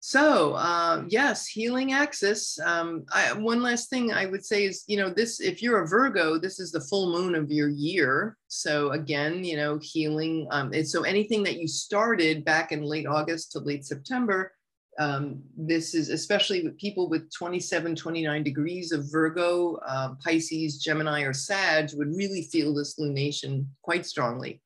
So 0.00 0.52
uh, 0.52 1.02
yes, 1.08 1.48
healing 1.48 1.92
axis. 1.92 2.60
Um, 2.60 3.06
I, 3.12 3.32
one 3.32 3.60
last 3.60 3.90
thing 3.90 4.12
I 4.12 4.26
would 4.26 4.44
say 4.44 4.64
is, 4.64 4.84
you 4.86 4.96
know, 4.98 5.10
this 5.10 5.40
if 5.40 5.60
you're 5.60 5.82
a 5.82 5.88
Virgo, 5.88 6.38
this 6.38 6.60
is 6.60 6.70
the 6.70 6.80
full 6.82 7.10
moon 7.10 7.34
of 7.34 7.50
your 7.50 7.68
year. 7.68 8.36
So 8.46 8.92
again, 8.92 9.42
you 9.42 9.56
know, 9.56 9.80
healing. 9.82 10.46
Um, 10.52 10.72
and 10.72 10.86
so 10.86 11.02
anything 11.02 11.42
that 11.42 11.58
you 11.58 11.66
started 11.66 12.44
back 12.44 12.70
in 12.70 12.82
late 12.82 13.08
August 13.08 13.50
to 13.52 13.58
late 13.58 13.84
September, 13.84 14.52
um, 14.98 15.42
this 15.56 15.94
is 15.94 16.08
especially 16.08 16.62
with 16.62 16.78
people 16.78 17.08
with 17.08 17.30
27, 17.32 17.94
29 17.94 18.42
degrees 18.42 18.92
of 18.92 19.10
Virgo, 19.10 19.76
uh, 19.86 20.14
Pisces, 20.24 20.78
Gemini, 20.78 21.22
or 21.22 21.32
Sag 21.32 21.90
would 21.94 22.14
really 22.14 22.42
feel 22.42 22.74
this 22.74 22.98
lunation 22.98 23.66
quite 23.82 24.06
strongly. 24.06 24.60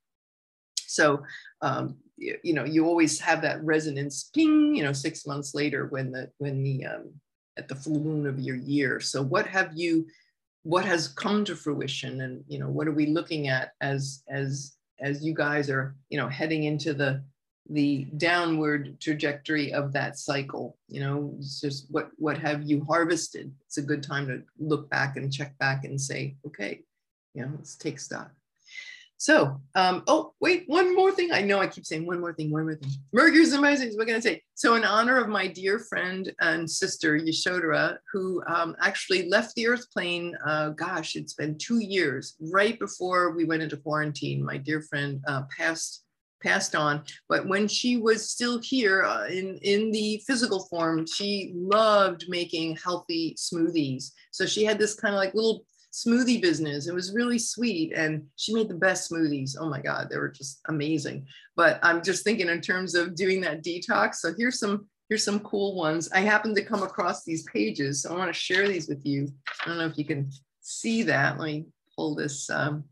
So 0.87 1.23
um, 1.63 1.97
you 2.21 2.53
know 2.53 2.65
you 2.65 2.87
always 2.87 3.19
have 3.19 3.41
that 3.43 3.63
resonance 3.65 4.31
ping 4.35 4.75
you 4.75 4.83
know 4.83 4.93
six 4.93 5.27
months 5.27 5.55
later 5.55 5.87
when 5.87 6.13
the 6.13 6.31
when 6.39 6.63
the 6.63 6.85
um, 6.85 7.11
at 7.57 7.67
the 7.69 7.75
full 7.75 7.99
moon 7.99 8.27
of 8.27 8.39
your 8.39 8.57
year 8.57 9.01
so 9.01 9.23
what 9.23 9.47
have 9.47 9.73
you 9.75 10.07
what 10.63 10.85
has 10.85 11.09
come 11.09 11.45
to 11.45 11.57
fruition 11.57 12.21
and 12.21 12.45
you 12.47 12.59
know 12.59 12.69
what 12.69 12.87
are 12.87 12.93
we 12.93 13.07
looking 13.07 13.49
at 13.49 13.73
as 13.81 14.23
as 14.29 14.77
as 15.01 15.25
you 15.25 15.33
guys 15.33 15.71
are 15.71 15.97
you 16.11 16.19
know 16.19 16.29
heading 16.29 16.65
into 16.65 16.93
the 16.93 17.23
the 17.69 18.05
downward 18.17 18.99
trajectory 19.01 19.73
of 19.73 19.93
that 19.93 20.19
cycle 20.19 20.77
you 20.89 21.01
know 21.01 21.35
it's 21.39 21.61
just 21.61 21.87
what 21.91 22.11
what 22.17 22.39
have 22.39 22.63
you 22.63 22.85
harvested 22.85 23.53
it's 23.67 23.79
a 23.79 23.83
good 23.83 24.03
time 24.03 24.27
to 24.27 24.43
look 24.59 24.89
back 24.91 25.17
and 25.17 25.33
check 25.33 25.57
back 25.59 25.85
and 25.85 26.01
say 26.01 26.37
okay 26.47 26.81
you 27.35 27.43
know 27.43 27.53
let's 27.57 27.77
take 27.77 28.01
stock 28.01 28.31
so, 29.21 29.61
um, 29.75 30.03
oh, 30.07 30.33
wait, 30.41 30.65
one 30.67 30.97
more 30.97 31.13
thing. 31.13 31.31
I 31.31 31.43
know 31.43 31.61
I 31.61 31.67
keep 31.67 31.85
saying 31.85 32.07
one 32.07 32.21
more 32.21 32.33
thing, 32.33 32.51
one 32.51 32.63
more 32.63 32.77
thing. 32.77 32.91
Mercury's 33.13 33.53
what 33.55 34.07
can 34.07 34.17
I 34.17 34.19
say? 34.21 34.41
So, 34.55 34.77
in 34.77 34.85
honor 34.85 35.19
of 35.19 35.29
my 35.29 35.47
dear 35.47 35.79
friend 35.79 36.33
and 36.41 36.69
sister, 36.69 37.19
Yashodhara, 37.19 37.99
who 38.11 38.43
um, 38.47 38.75
actually 38.81 39.29
left 39.29 39.55
the 39.57 39.69
earth 39.69 39.93
plane, 39.93 40.35
uh, 40.47 40.71
gosh, 40.71 41.17
it's 41.17 41.35
been 41.35 41.59
two 41.59 41.81
years, 41.81 42.35
right 42.41 42.79
before 42.79 43.33
we 43.33 43.45
went 43.45 43.63
into 43.63 43.77
quarantine. 43.77 44.43
My 44.43 44.57
dear 44.57 44.81
friend 44.81 45.23
uh, 45.29 45.43
passed 45.55 46.03
passed 46.43 46.75
on 46.75 47.03
but 47.29 47.47
when 47.47 47.69
she 47.69 47.97
was 47.97 48.29
still 48.29 48.59
here 48.59 49.05
uh, 49.05 49.27
in 49.27 49.59
in 49.63 49.91
the 49.91 50.23
physical 50.27 50.67
form 50.67 51.07
she 51.07 51.53
loved 51.55 52.25
making 52.29 52.77
healthy 52.77 53.35
smoothies 53.39 54.13
so 54.31 54.47
she 54.47 54.65
had 54.65 54.79
this 54.79 54.95
kind 54.95 55.15
of 55.15 55.19
like 55.19 55.35
little 55.35 55.65
smoothie 55.93 56.41
business. 56.41 56.87
It 56.87 56.95
was 56.95 57.15
really 57.15 57.39
sweet. 57.39 57.93
And 57.93 58.27
she 58.37 58.55
made 58.55 58.69
the 58.69 58.75
best 58.75 59.11
smoothies. 59.11 59.57
Oh 59.59 59.69
my 59.69 59.81
God, 59.81 60.09
they 60.11 60.19
were 60.19 60.29
just 60.29 60.61
amazing. 60.69 61.27
But 61.57 61.81
I'm 61.83 62.03
just 62.03 62.25
thinking 62.25 62.49
in 62.49 62.61
terms 62.61 62.95
of 62.95 63.15
doing 63.15 63.41
that 63.43 63.65
detox. 63.65 64.17
So 64.17 64.33
here's 64.37 64.59
some 64.59 64.87
here's 65.09 65.25
some 65.25 65.41
cool 65.41 65.75
ones. 65.75 66.09
I 66.13 66.21
happened 66.21 66.57
to 66.57 66.65
come 66.65 66.83
across 66.83 67.25
these 67.25 67.43
pages. 67.45 68.03
So 68.03 68.15
I 68.15 68.19
want 68.19 68.33
to 68.33 68.41
share 68.41 68.69
these 68.69 68.89
with 68.89 69.05
you. 69.05 69.29
I 69.63 69.69
don't 69.69 69.79
know 69.79 69.87
if 69.87 69.99
you 69.99 70.05
can 70.05 70.31
see 70.61 71.03
that. 71.03 71.39
Let 71.39 71.47
me 71.47 71.67
pull 71.97 72.15
this, 72.15 72.49
um, 72.49 72.85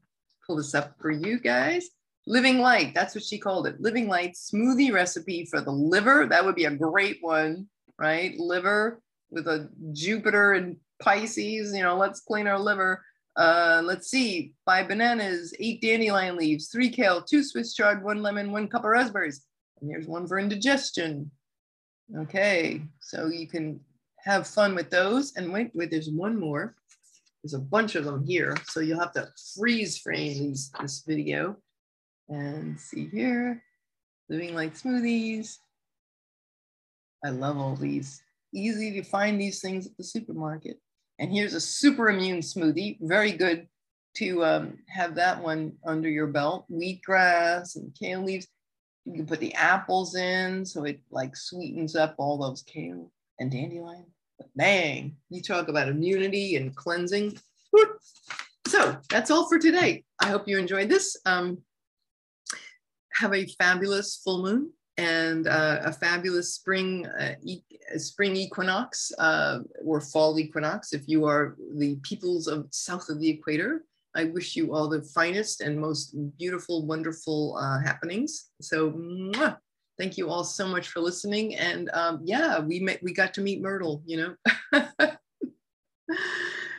pull 0.44 0.56
this 0.56 0.74
up 0.74 0.96
for 1.00 1.12
you 1.12 1.38
guys. 1.38 1.88
Living 2.28 2.58
Light, 2.58 2.94
that's 2.94 3.14
what 3.14 3.24
she 3.24 3.38
called 3.38 3.66
it. 3.66 3.80
Living 3.80 4.06
Light 4.06 4.34
smoothie 4.34 4.92
recipe 4.92 5.46
for 5.46 5.62
the 5.62 5.70
liver. 5.70 6.26
That 6.26 6.44
would 6.44 6.56
be 6.56 6.66
a 6.66 6.70
great 6.70 7.16
one, 7.22 7.66
right? 7.98 8.38
Liver 8.38 9.00
with 9.30 9.48
a 9.48 9.70
Jupiter 9.92 10.52
and 10.52 10.76
Pisces, 11.00 11.74
you 11.74 11.82
know, 11.82 11.96
let's 11.96 12.20
clean 12.20 12.46
our 12.46 12.58
liver. 12.58 13.02
Uh, 13.34 13.80
let's 13.82 14.10
see, 14.10 14.52
five 14.66 14.88
bananas, 14.88 15.54
eight 15.58 15.80
dandelion 15.80 16.36
leaves, 16.36 16.68
three 16.68 16.90
kale, 16.90 17.22
two 17.22 17.42
Swiss 17.42 17.72
chard, 17.72 18.04
one 18.04 18.20
lemon, 18.20 18.52
one 18.52 18.68
cup 18.68 18.84
of 18.84 18.90
raspberries. 18.90 19.46
And 19.80 19.90
here's 19.90 20.06
one 20.06 20.26
for 20.26 20.38
indigestion. 20.38 21.30
Okay, 22.14 22.82
so 23.00 23.28
you 23.28 23.46
can 23.46 23.80
have 24.24 24.46
fun 24.46 24.74
with 24.74 24.90
those. 24.90 25.34
And 25.36 25.50
wait, 25.50 25.70
wait, 25.72 25.90
there's 25.90 26.10
one 26.10 26.38
more. 26.38 26.74
There's 27.42 27.54
a 27.54 27.58
bunch 27.58 27.94
of 27.94 28.04
them 28.04 28.26
here. 28.26 28.54
So 28.66 28.80
you'll 28.80 29.00
have 29.00 29.12
to 29.12 29.28
freeze 29.56 29.96
frame 29.96 30.38
these, 30.38 30.70
this 30.78 31.04
video. 31.06 31.56
And 32.28 32.78
see 32.78 33.08
here, 33.08 33.62
Living 34.28 34.54
Light 34.54 34.74
smoothies. 34.74 35.56
I 37.24 37.30
love 37.30 37.56
all 37.56 37.74
these. 37.74 38.22
Easy 38.54 38.92
to 38.92 39.02
find 39.02 39.40
these 39.40 39.60
things 39.60 39.86
at 39.86 39.96
the 39.96 40.04
supermarket. 40.04 40.78
And 41.18 41.32
here's 41.32 41.54
a 41.54 41.60
super 41.60 42.10
immune 42.10 42.40
smoothie, 42.40 42.98
very 43.00 43.32
good 43.32 43.66
to 44.16 44.44
um, 44.44 44.78
have 44.88 45.14
that 45.14 45.42
one 45.42 45.72
under 45.86 46.08
your 46.08 46.26
belt. 46.26 46.64
Wheatgrass 46.70 47.76
and 47.76 47.94
kale 47.98 48.22
leaves. 48.22 48.46
You 49.04 49.14
can 49.14 49.26
put 49.26 49.40
the 49.40 49.54
apples 49.54 50.16
in 50.16 50.66
so 50.66 50.84
it 50.84 51.00
like 51.10 51.34
sweetens 51.34 51.96
up 51.96 52.14
all 52.18 52.36
those 52.36 52.62
kale 52.62 53.10
and 53.38 53.50
dandelion. 53.50 54.06
But 54.38 54.48
bang, 54.54 55.16
you 55.30 55.40
talk 55.42 55.68
about 55.68 55.88
immunity 55.88 56.56
and 56.56 56.76
cleansing. 56.76 57.38
So 58.66 58.96
that's 59.08 59.30
all 59.30 59.48
for 59.48 59.58
today. 59.58 60.04
I 60.20 60.28
hope 60.28 60.46
you 60.46 60.58
enjoyed 60.58 60.88
this. 60.88 61.16
Um, 61.24 61.58
have 63.18 63.34
a 63.34 63.46
fabulous 63.58 64.20
full 64.22 64.42
moon 64.42 64.70
and 64.96 65.46
uh, 65.46 65.80
a 65.84 65.92
fabulous 65.92 66.54
spring 66.54 67.06
uh, 67.06 67.34
e 67.42 67.62
spring 67.96 68.36
equinox 68.36 69.12
uh, 69.18 69.60
or 69.84 70.00
fall 70.00 70.38
equinox 70.38 70.92
if 70.92 71.02
you 71.06 71.24
are 71.24 71.56
the 71.76 71.96
peoples 72.02 72.46
of 72.48 72.66
south 72.70 73.08
of 73.08 73.20
the 73.20 73.28
equator 73.28 73.82
I 74.18 74.24
wish 74.24 74.56
you 74.56 74.74
all 74.74 74.88
the 74.88 75.02
finest 75.02 75.60
and 75.60 75.78
most 75.78 76.12
beautiful, 76.38 76.84
wonderful 76.84 77.56
uh, 77.56 77.78
happenings. 77.80 78.50
So, 78.60 78.90
mwah, 78.90 79.58
thank 79.98 80.16
you 80.16 80.28
all 80.28 80.44
so 80.44 80.66
much 80.66 80.88
for 80.88 81.00
listening. 81.00 81.54
And 81.56 81.88
um, 81.92 82.20
yeah, 82.24 82.58
we 82.58 82.80
met, 82.80 83.02
we 83.02 83.12
got 83.12 83.32
to 83.34 83.40
meet 83.40 83.62
Myrtle. 83.62 84.02
You 84.06 84.34
know. 84.72 84.80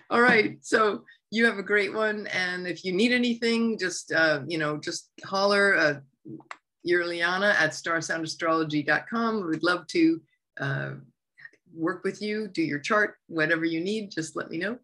all 0.10 0.22
right. 0.22 0.58
So 0.62 1.04
you 1.32 1.46
have 1.46 1.60
a 1.60 1.64
great 1.64 1.94
one. 1.94 2.28
And 2.28 2.68
if 2.68 2.84
you 2.84 2.92
need 2.92 3.14
anything, 3.14 3.78
just 3.78 4.12
uh, 4.12 4.42
you 4.48 4.58
know, 4.58 4.78
just 4.78 5.10
holler. 5.24 6.04
Uh, 6.30 6.44
you're 6.84 7.06
Liana 7.06 7.56
at 7.60 7.72
starsoundastrology.com. 7.72 9.50
We'd 9.50 9.64
love 9.64 9.88
to 9.88 10.22
uh, 10.60 10.92
work 11.74 12.04
with 12.04 12.22
you, 12.22 12.48
do 12.48 12.62
your 12.62 12.80
chart, 12.80 13.16
whatever 13.28 13.66
you 13.66 13.82
need, 13.82 14.12
just 14.12 14.36
let 14.36 14.50
me 14.50 14.58
know. 14.58 14.78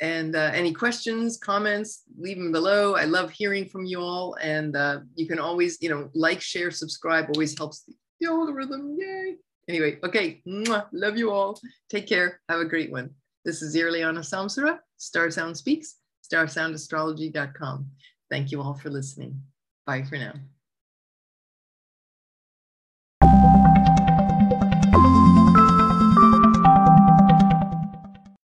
And 0.00 0.34
uh, 0.34 0.50
any 0.52 0.72
questions, 0.72 1.36
comments, 1.36 2.02
leave 2.18 2.36
them 2.36 2.50
below. 2.50 2.96
I 2.96 3.04
love 3.04 3.30
hearing 3.30 3.68
from 3.68 3.84
you 3.84 4.00
all. 4.00 4.34
And 4.42 4.74
uh, 4.74 5.00
you 5.14 5.28
can 5.28 5.38
always, 5.38 5.78
you 5.80 5.90
know, 5.90 6.10
like, 6.14 6.40
share, 6.40 6.70
subscribe, 6.72 7.26
always 7.28 7.56
helps 7.56 7.84
the 7.84 8.26
algorithm. 8.26 8.96
Yay. 8.98 9.36
Anyway, 9.68 9.98
okay. 10.02 10.42
Mwah, 10.46 10.86
love 10.92 11.16
you 11.16 11.30
all. 11.30 11.60
Take 11.88 12.08
care. 12.08 12.40
Have 12.48 12.60
a 12.60 12.64
great 12.64 12.90
one. 12.90 13.10
This 13.44 13.62
is 13.62 13.76
Irliana 13.76 14.20
Samsara, 14.20 14.78
Star 14.96 15.30
Sound 15.30 15.56
Speaks, 15.56 15.96
starsoundastrology.com. 16.32 17.88
Thank 18.30 18.50
you 18.50 18.60
all 18.60 18.74
for 18.74 18.90
listening. 18.90 19.40
Bye 19.86 20.02
for 20.02 20.16
now. 20.16 20.34